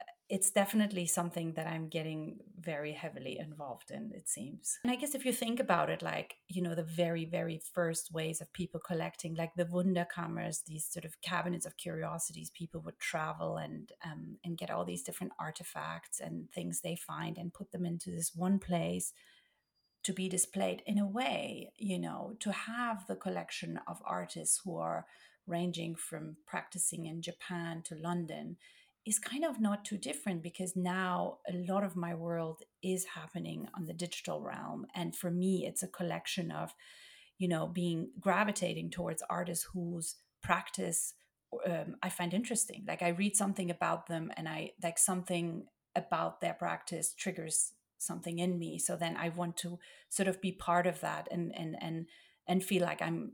uh, 0.00 0.04
it's 0.28 0.50
definitely 0.50 1.06
something 1.06 1.52
that 1.54 1.66
I'm 1.66 1.88
getting 1.88 2.38
very 2.58 2.92
heavily 2.92 3.38
involved 3.38 3.90
in, 3.90 4.10
it 4.14 4.28
seems. 4.28 4.78
And 4.82 4.92
I 4.92 4.96
guess 4.96 5.14
if 5.14 5.24
you 5.24 5.32
think 5.32 5.60
about 5.60 5.90
it, 5.90 6.02
like, 6.02 6.36
you 6.48 6.62
know, 6.62 6.74
the 6.74 6.82
very, 6.82 7.24
very 7.24 7.60
first 7.74 8.12
ways 8.12 8.40
of 8.40 8.52
people 8.52 8.80
collecting, 8.80 9.34
like 9.34 9.54
the 9.54 9.66
Wunderkammers, 9.66 10.64
these 10.64 10.86
sort 10.86 11.04
of 11.04 11.20
cabinets 11.20 11.66
of 11.66 11.76
curiosities, 11.76 12.50
people 12.50 12.80
would 12.82 12.98
travel 12.98 13.56
and 13.56 13.92
um, 14.04 14.38
and 14.44 14.58
get 14.58 14.70
all 14.70 14.84
these 14.84 15.02
different 15.02 15.32
artifacts 15.38 16.20
and 16.20 16.50
things 16.52 16.80
they 16.80 16.96
find 16.96 17.36
and 17.36 17.52
put 17.52 17.72
them 17.72 17.84
into 17.84 18.10
this 18.10 18.32
one 18.34 18.58
place 18.58 19.12
to 20.04 20.12
be 20.12 20.28
displayed 20.28 20.82
in 20.86 20.98
a 20.98 21.06
way, 21.06 21.72
you 21.76 21.98
know, 21.98 22.34
to 22.38 22.52
have 22.52 23.06
the 23.06 23.16
collection 23.16 23.80
of 23.86 24.02
artists 24.04 24.60
who 24.64 24.76
are 24.76 25.06
ranging 25.46 25.94
from 25.94 26.36
practicing 26.46 27.06
in 27.06 27.22
Japan 27.22 27.82
to 27.84 27.94
London, 27.94 28.56
is 29.06 29.18
kind 29.18 29.44
of 29.44 29.60
not 29.60 29.84
too 29.84 29.98
different 29.98 30.42
because 30.42 30.74
now 30.74 31.38
a 31.48 31.52
lot 31.68 31.84
of 31.84 31.96
my 31.96 32.14
world 32.14 32.62
is 32.82 33.04
happening 33.14 33.68
on 33.74 33.84
the 33.84 33.92
digital 33.92 34.40
realm. 34.40 34.86
And 34.94 35.14
for 35.14 35.30
me, 35.30 35.66
it's 35.66 35.82
a 35.82 35.88
collection 35.88 36.50
of, 36.50 36.74
you 37.38 37.48
know, 37.48 37.66
being 37.66 38.10
gravitating 38.18 38.90
towards 38.90 39.22
artists 39.28 39.68
whose 39.72 40.16
practice 40.42 41.14
um, 41.66 41.96
I 42.02 42.08
find 42.08 42.34
interesting. 42.34 42.84
Like 42.86 43.02
I 43.02 43.08
read 43.08 43.36
something 43.36 43.70
about 43.70 44.06
them 44.06 44.32
and 44.36 44.48
I 44.48 44.72
like 44.82 44.98
something 44.98 45.66
about 45.94 46.40
their 46.40 46.54
practice 46.54 47.14
triggers 47.14 47.72
something 47.98 48.38
in 48.38 48.58
me. 48.58 48.78
So 48.78 48.96
then 48.96 49.16
I 49.16 49.28
want 49.30 49.56
to 49.58 49.78
sort 50.08 50.28
of 50.28 50.40
be 50.40 50.52
part 50.52 50.86
of 50.86 51.00
that 51.00 51.28
and 51.30 51.54
and 51.56 51.76
and 51.80 52.06
and 52.46 52.62
feel 52.62 52.82
like 52.82 53.00
I'm 53.00 53.32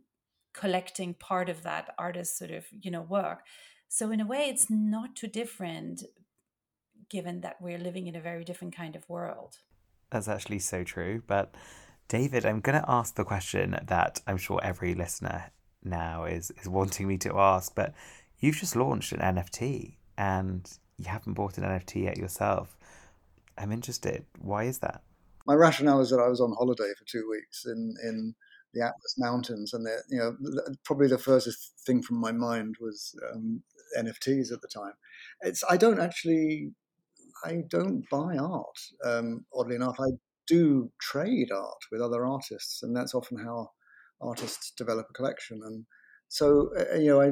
collecting 0.52 1.14
part 1.14 1.48
of 1.48 1.62
that 1.62 1.94
artist 1.98 2.38
sort 2.38 2.50
of 2.50 2.66
you 2.80 2.90
know 2.90 3.02
work. 3.02 3.40
So 3.88 4.10
in 4.10 4.20
a 4.20 4.26
way 4.26 4.48
it's 4.48 4.70
not 4.70 5.16
too 5.16 5.26
different 5.26 6.02
given 7.08 7.40
that 7.40 7.56
we're 7.60 7.78
living 7.78 8.06
in 8.06 8.14
a 8.14 8.20
very 8.20 8.44
different 8.44 8.76
kind 8.76 8.94
of 8.94 9.08
world. 9.08 9.56
That's 10.10 10.28
actually 10.28 10.58
so 10.58 10.82
true 10.82 11.22
but 11.26 11.54
david 12.08 12.44
i'm 12.44 12.58
going 12.58 12.76
to 12.76 12.90
ask 12.90 13.14
the 13.14 13.22
question 13.22 13.78
that 13.84 14.20
i'm 14.26 14.36
sure 14.36 14.58
every 14.64 14.94
listener 14.96 15.52
now 15.84 16.24
is 16.24 16.50
is 16.60 16.68
wanting 16.68 17.06
me 17.06 17.16
to 17.16 17.38
ask 17.38 17.74
but 17.74 17.94
you've 18.38 18.56
just 18.56 18.76
launched 18.76 19.12
an 19.12 19.20
nft 19.36 19.94
and 20.18 20.78
you 20.98 21.06
haven't 21.06 21.34
bought 21.34 21.56
an 21.56 21.64
nft 21.64 22.02
yet 22.02 22.18
yourself. 22.18 22.76
I'm 23.56 23.72
interested 23.72 24.24
why 24.38 24.64
is 24.64 24.78
that? 24.80 25.02
My 25.46 25.54
rationale 25.54 26.00
is 26.00 26.10
that 26.10 26.20
i 26.20 26.28
was 26.28 26.40
on 26.40 26.52
holiday 26.52 26.92
for 26.98 27.04
two 27.04 27.28
weeks 27.30 27.64
in 27.66 27.94
in 28.02 28.34
the 28.74 28.82
Atlas 28.82 29.16
Mountains, 29.18 29.72
and 29.72 29.86
you 30.08 30.18
know 30.18 30.36
probably 30.84 31.08
the 31.08 31.18
furthest 31.18 31.72
thing 31.86 32.02
from 32.02 32.20
my 32.20 32.32
mind 32.32 32.76
was 32.80 33.14
um, 33.32 33.62
NFTs 33.98 34.52
at 34.52 34.60
the 34.62 34.68
time. 34.68 34.92
It's 35.42 35.64
I 35.68 35.76
don't 35.76 36.00
actually 36.00 36.72
I 37.44 37.62
don't 37.68 38.08
buy 38.10 38.36
art. 38.36 38.78
Um, 39.04 39.44
oddly 39.54 39.76
enough, 39.76 39.96
I 40.00 40.10
do 40.46 40.90
trade 41.00 41.50
art 41.52 41.82
with 41.90 42.00
other 42.00 42.24
artists, 42.24 42.82
and 42.82 42.94
that's 42.94 43.14
often 43.14 43.38
how 43.38 43.70
artists 44.20 44.72
develop 44.76 45.06
a 45.10 45.14
collection. 45.14 45.60
And 45.64 45.84
so 46.28 46.70
uh, 46.78 46.96
you 46.96 47.08
know 47.08 47.20
I. 47.20 47.30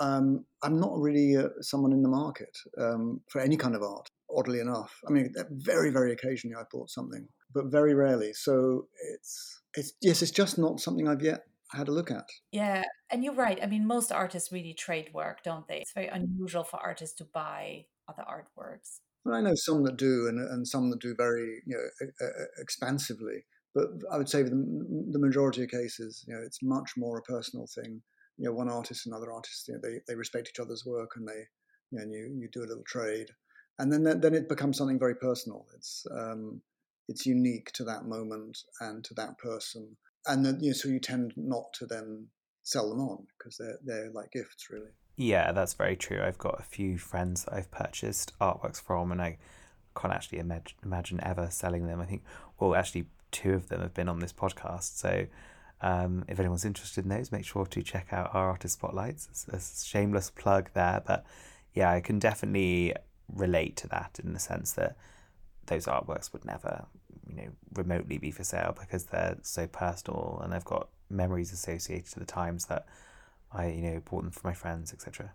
Um, 0.00 0.46
I'm 0.62 0.80
not 0.80 0.96
really 0.96 1.36
uh, 1.36 1.48
someone 1.60 1.92
in 1.92 2.02
the 2.02 2.08
market 2.08 2.56
um, 2.78 3.20
for 3.28 3.40
any 3.40 3.56
kind 3.56 3.74
of 3.74 3.82
art. 3.82 4.10
Oddly 4.34 4.60
enough, 4.60 4.94
I 5.06 5.12
mean, 5.12 5.34
very, 5.50 5.90
very 5.90 6.12
occasionally 6.12 6.56
I 6.56 6.62
bought 6.72 6.88
something, 6.88 7.28
but 7.52 7.66
very 7.66 7.94
rarely. 7.94 8.32
So 8.32 8.88
it's 9.12 9.60
it's 9.76 9.92
yes, 10.00 10.22
it's 10.22 10.30
just 10.30 10.58
not 10.58 10.80
something 10.80 11.08
I've 11.08 11.22
yet 11.22 11.42
had 11.72 11.88
a 11.88 11.92
look 11.92 12.10
at. 12.10 12.28
Yeah, 12.50 12.82
and 13.10 13.22
you're 13.22 13.34
right. 13.34 13.58
I 13.62 13.66
mean, 13.66 13.86
most 13.86 14.10
artists 14.12 14.52
really 14.52 14.74
trade 14.74 15.10
work, 15.14 15.42
don't 15.42 15.66
they? 15.68 15.78
It's 15.78 15.92
very 15.92 16.08
unusual 16.08 16.64
for 16.64 16.78
artists 16.78 17.16
to 17.18 17.24
buy 17.24 17.86
other 18.08 18.24
artworks. 18.28 19.00
Well, 19.24 19.34
I 19.34 19.40
know 19.40 19.54
some 19.54 19.84
that 19.84 19.96
do, 19.96 20.26
and 20.28 20.38
and 20.38 20.66
some 20.66 20.90
that 20.90 21.00
do 21.00 21.14
very 21.14 21.62
you 21.66 21.76
know 21.76 22.06
expansively. 22.58 23.44
But 23.74 23.86
I 24.10 24.18
would 24.18 24.28
say 24.28 24.42
the, 24.42 24.50
the 25.12 25.18
majority 25.20 25.62
of 25.62 25.70
cases, 25.70 26.24
you 26.26 26.34
know, 26.34 26.42
it's 26.44 26.60
much 26.60 26.92
more 26.96 27.18
a 27.18 27.22
personal 27.22 27.68
thing. 27.68 28.02
You 28.36 28.46
know, 28.46 28.52
one 28.52 28.68
artist 28.68 29.06
and 29.06 29.14
another 29.14 29.32
artist, 29.32 29.68
you 29.68 29.74
know, 29.74 29.80
they, 29.80 30.00
they 30.08 30.16
respect 30.16 30.48
each 30.48 30.58
other's 30.58 30.84
work 30.84 31.12
and 31.14 31.28
they, 31.28 31.44
you 31.92 31.98
know, 31.98 32.02
and 32.02 32.12
you, 32.12 32.34
you 32.36 32.48
do 32.50 32.64
a 32.64 32.66
little 32.66 32.82
trade, 32.84 33.28
and 33.78 33.92
then 33.92 34.02
then 34.20 34.34
it 34.34 34.48
becomes 34.48 34.76
something 34.76 34.98
very 34.98 35.14
personal. 35.14 35.66
It's 35.76 36.04
um, 36.10 36.60
it's 37.10 37.26
unique 37.26 37.72
to 37.72 37.84
that 37.84 38.06
moment 38.06 38.56
and 38.80 39.04
to 39.04 39.14
that 39.14 39.36
person. 39.38 39.96
And 40.26 40.46
then, 40.46 40.58
you 40.60 40.70
know, 40.70 40.74
so 40.74 40.88
you 40.88 41.00
tend 41.00 41.34
not 41.36 41.72
to 41.74 41.86
then 41.86 42.28
sell 42.62 42.88
them 42.88 43.00
on 43.00 43.26
because 43.36 43.56
they're 43.58 43.78
they're 43.84 44.10
like 44.12 44.30
gifts, 44.32 44.68
really. 44.70 44.92
Yeah, 45.16 45.52
that's 45.52 45.74
very 45.74 45.96
true. 45.96 46.22
I've 46.22 46.38
got 46.38 46.60
a 46.60 46.62
few 46.62 46.96
friends 46.96 47.44
that 47.44 47.54
I've 47.54 47.70
purchased 47.70 48.32
artworks 48.40 48.80
from, 48.80 49.12
and 49.12 49.20
I 49.20 49.38
can't 50.00 50.14
actually 50.14 50.38
imagine, 50.38 50.78
imagine 50.84 51.20
ever 51.22 51.48
selling 51.50 51.86
them. 51.86 52.00
I 52.00 52.06
think, 52.06 52.22
well, 52.58 52.74
actually, 52.74 53.06
two 53.32 53.52
of 53.54 53.68
them 53.68 53.80
have 53.80 53.92
been 53.92 54.08
on 54.08 54.20
this 54.20 54.32
podcast. 54.32 54.96
So, 54.96 55.26
um, 55.82 56.24
if 56.28 56.38
anyone's 56.38 56.64
interested 56.64 57.04
in 57.04 57.10
those, 57.10 57.32
make 57.32 57.44
sure 57.44 57.66
to 57.66 57.82
check 57.82 58.08
out 58.12 58.34
our 58.34 58.50
artist 58.50 58.74
spotlights. 58.74 59.28
It's 59.30 59.82
a 59.82 59.86
shameless 59.86 60.30
plug 60.30 60.70
there, 60.74 61.02
but 61.04 61.26
yeah, 61.74 61.90
I 61.90 62.00
can 62.00 62.18
definitely 62.18 62.94
relate 63.28 63.76
to 63.76 63.88
that 63.88 64.20
in 64.22 64.32
the 64.32 64.38
sense 64.38 64.72
that 64.72 64.96
those 65.70 65.86
artworks 65.86 66.32
would 66.32 66.44
never 66.44 66.84
you 67.28 67.36
know 67.36 67.48
remotely 67.74 68.18
be 68.18 68.30
for 68.30 68.44
sale 68.44 68.76
because 68.78 69.04
they're 69.04 69.38
so 69.42 69.66
personal 69.66 70.40
and 70.42 70.52
I've 70.52 70.64
got 70.64 70.88
memories 71.08 71.52
associated 71.52 72.10
to 72.12 72.18
the 72.18 72.26
times 72.26 72.66
that 72.66 72.86
I 73.52 73.68
you 73.68 73.82
know 73.82 74.02
bought 74.04 74.22
them 74.22 74.32
for 74.32 74.46
my 74.46 74.54
friends 74.54 74.92
etc. 74.92 75.32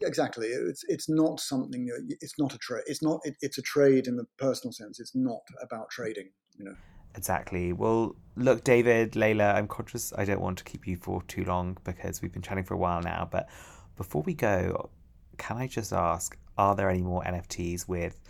Exactly, 0.00 0.46
it's 0.46 0.84
it's 0.88 1.08
not 1.08 1.40
something. 1.40 1.88
It's 2.20 2.38
not 2.38 2.54
a 2.54 2.58
trade. 2.58 2.84
It's 2.86 3.02
not. 3.02 3.20
It, 3.24 3.34
it's 3.40 3.58
a 3.58 3.62
trade 3.62 4.06
in 4.06 4.14
the 4.14 4.26
personal 4.36 4.72
sense. 4.72 5.00
It's 5.00 5.16
not 5.16 5.40
about 5.60 5.90
trading. 5.90 6.30
You 6.56 6.66
know. 6.66 6.74
Exactly. 7.16 7.72
Well, 7.72 8.14
look, 8.36 8.62
David, 8.62 9.12
Leyla, 9.12 9.56
I'm 9.56 9.66
conscious 9.66 10.12
I 10.16 10.24
don't 10.24 10.40
want 10.40 10.58
to 10.58 10.64
keep 10.64 10.86
you 10.86 10.96
for 10.96 11.22
too 11.24 11.42
long 11.44 11.78
because 11.82 12.22
we've 12.22 12.32
been 12.32 12.42
chatting 12.42 12.62
for 12.62 12.74
a 12.74 12.78
while 12.78 13.02
now. 13.02 13.26
But 13.28 13.48
before 13.96 14.22
we 14.22 14.34
go, 14.34 14.90
can 15.36 15.56
I 15.56 15.66
just 15.66 15.92
ask, 15.92 16.38
are 16.56 16.76
there 16.76 16.88
any 16.88 17.02
more 17.02 17.24
NFTs 17.24 17.88
with 17.88 18.20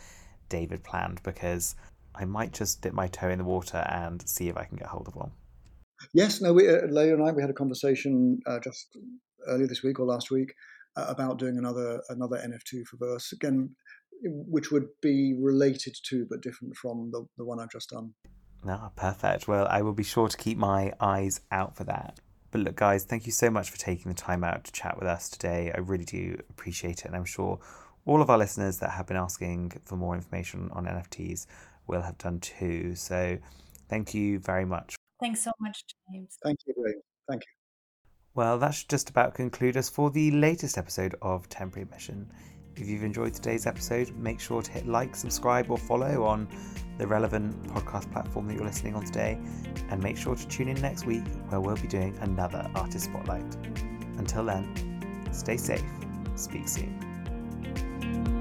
David 0.49 0.83
planned? 0.83 1.23
Because 1.23 1.75
I 2.15 2.25
might 2.25 2.53
just 2.53 2.83
dip 2.83 2.93
my 2.93 3.07
toe 3.09 3.29
in 3.29 3.39
the 3.39 3.45
water 3.45 3.79
and 3.89 4.27
see 4.29 4.49
if 4.49 4.57
I 4.57 4.65
can 4.65 4.77
get 4.77 4.89
hold 4.89 5.09
of 5.09 5.17
one. 5.17 5.31
Yes, 6.15 6.41
no, 6.41 6.53
we, 6.53 6.69
uh, 6.69 6.87
Leah 6.87 7.15
and 7.15 7.25
I, 7.25 7.33
we 7.33 7.43
had 7.43 7.51
a 7.51 7.55
conversation 7.55 8.41
uh, 8.47 8.61
just 8.61 8.97
earlier 9.47 9.67
this 9.67 9.83
week 9.83 9.99
or 9.99 10.07
last 10.07 10.31
week 10.31 10.53
uh, 10.97 11.07
about 11.09 11.39
doing 11.39 11.59
another 11.59 12.01
another 12.09 12.37
NFT 12.37 12.85
for 12.87 12.97
Verse 12.99 13.33
again, 13.33 13.71
which 14.23 14.71
would 14.71 14.87
be 15.03 15.37
related 15.41 15.97
to 16.05 16.27
but 16.29 16.41
different 16.41 16.77
from 16.77 17.11
the, 17.13 17.27
the 17.37 17.45
one 17.45 17.61
I've 17.61 17.71
just 17.71 17.91
done. 17.91 18.13
Ah, 18.67 18.91
perfect. 18.97 19.47
Well, 19.47 19.67
I 19.71 19.83
will 19.83 19.93
be 19.93 20.03
sure 20.03 20.29
to 20.29 20.37
keep 20.37 20.59
my 20.59 20.93
eyes 21.01 21.41
out 21.51 21.77
for 21.77 21.85
that. 21.85 22.19
But 22.51 22.63
look, 22.63 22.77
guys, 22.77 23.05
thank 23.05 23.27
you 23.27 23.33
so 23.33 23.51
much 23.51 23.71
for 23.71 23.79
taking 23.79 24.11
the 24.11 24.17
time 24.17 24.43
out 24.43 24.65
to 24.65 24.73
chat 24.73 24.99
with 24.99 25.07
us 25.07 25.29
today. 25.29 25.71
I 25.75 25.81
really 25.81 26.05
do 26.05 26.41
appreciate 26.51 27.01
it, 27.01 27.05
and 27.05 27.15
I'm 27.15 27.25
sure 27.25 27.61
all 28.09 28.23
of 28.23 28.31
our 28.31 28.39
listeners 28.39 28.79
that 28.79 28.91
have 28.91 29.07
been 29.07 29.19
asking 29.19 29.71
for 29.85 29.97
more 29.97 30.15
information 30.15 30.71
on 30.73 30.87
NFTs 30.87 31.47
will 31.87 32.01
have 32.01 32.17
done 32.17 32.41
too. 32.41 32.95
So 32.95 33.37
thank 33.89 34.15
you 34.15 34.39
very 34.39 34.65
much. 34.65 34.97
Thanks 35.21 35.43
so 35.43 35.53
much, 35.61 35.85
James. 36.11 36.39
Thank 36.43 36.59
you, 36.67 36.75
Thank 37.29 37.43
you. 37.43 37.53
Well, 38.35 38.59
that 38.59 38.71
should 38.71 38.89
just 38.89 39.11
about 39.11 39.35
conclude 39.35 39.77
us 39.77 39.91
for 39.91 40.11
the 40.11 40.31
latest 40.31 40.79
episode 40.79 41.17
of 41.21 41.49
Temporary 41.51 41.87
Mission. 41.91 42.33
If 42.77 42.89
you've 42.89 43.03
enjoyed 43.03 43.35
today's 43.35 43.67
episode, 43.67 44.15
make 44.17 44.41
sure 44.41 44.63
to 44.63 44.71
hit 44.71 44.87
like, 44.87 45.15
subscribe, 45.15 45.71
or 45.71 45.77
follow 45.77 46.25
on 46.25 46.49
the 46.97 47.07
relevant 47.07 47.63
podcast 47.75 48.11
platform 48.13 48.47
that 48.47 48.55
you're 48.55 48.65
listening 48.65 48.95
on 48.95 49.05
today. 49.05 49.39
And 49.91 50.03
make 50.03 50.17
sure 50.17 50.35
to 50.35 50.49
tune 50.49 50.69
in 50.69 50.81
next 50.81 51.05
week 51.05 51.25
where 51.49 51.61
we'll 51.61 51.77
be 51.77 51.89
doing 51.89 52.17
another 52.23 52.71
Artist 52.75 53.07
Spotlight. 53.07 53.57
Until 54.17 54.45
then, 54.45 55.29
stay 55.33 55.59
safe. 55.59 55.85
Speak 56.37 56.69
soon 56.69 57.08
thank 57.79 58.29
you 58.29 58.38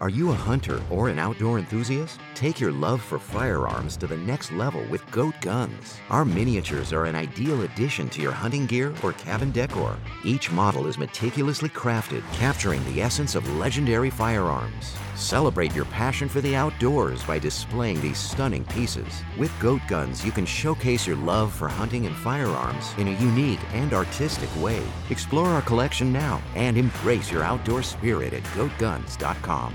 Are 0.00 0.08
you 0.08 0.30
a 0.30 0.34
hunter 0.34 0.80
or 0.90 1.08
an 1.08 1.18
outdoor 1.18 1.58
enthusiast? 1.58 2.20
Take 2.36 2.60
your 2.60 2.70
love 2.70 3.02
for 3.02 3.18
firearms 3.18 3.96
to 3.96 4.06
the 4.06 4.16
next 4.16 4.52
level 4.52 4.84
with 4.88 5.08
Goat 5.10 5.34
Guns. 5.40 5.98
Our 6.08 6.24
miniatures 6.24 6.92
are 6.92 7.06
an 7.06 7.16
ideal 7.16 7.62
addition 7.62 8.08
to 8.10 8.22
your 8.22 8.30
hunting 8.30 8.66
gear 8.66 8.94
or 9.02 9.12
cabin 9.14 9.50
decor. 9.50 9.96
Each 10.24 10.52
model 10.52 10.86
is 10.86 10.98
meticulously 10.98 11.68
crafted, 11.68 12.22
capturing 12.32 12.84
the 12.84 13.02
essence 13.02 13.34
of 13.34 13.56
legendary 13.56 14.08
firearms. 14.08 14.94
Celebrate 15.16 15.74
your 15.74 15.86
passion 15.86 16.28
for 16.28 16.40
the 16.40 16.54
outdoors 16.54 17.24
by 17.24 17.40
displaying 17.40 18.00
these 18.00 18.18
stunning 18.18 18.64
pieces. 18.66 19.24
With 19.36 19.50
Goat 19.58 19.80
Guns, 19.88 20.24
you 20.24 20.30
can 20.30 20.46
showcase 20.46 21.08
your 21.08 21.16
love 21.16 21.52
for 21.52 21.66
hunting 21.66 22.06
and 22.06 22.14
firearms 22.14 22.94
in 22.98 23.08
a 23.08 23.20
unique 23.20 23.58
and 23.72 23.92
artistic 23.92 24.48
way. 24.62 24.80
Explore 25.10 25.48
our 25.48 25.62
collection 25.62 26.12
now 26.12 26.40
and 26.54 26.78
embrace 26.78 27.32
your 27.32 27.42
outdoor 27.42 27.82
spirit 27.82 28.32
at 28.32 28.44
goatguns.com. 28.54 29.74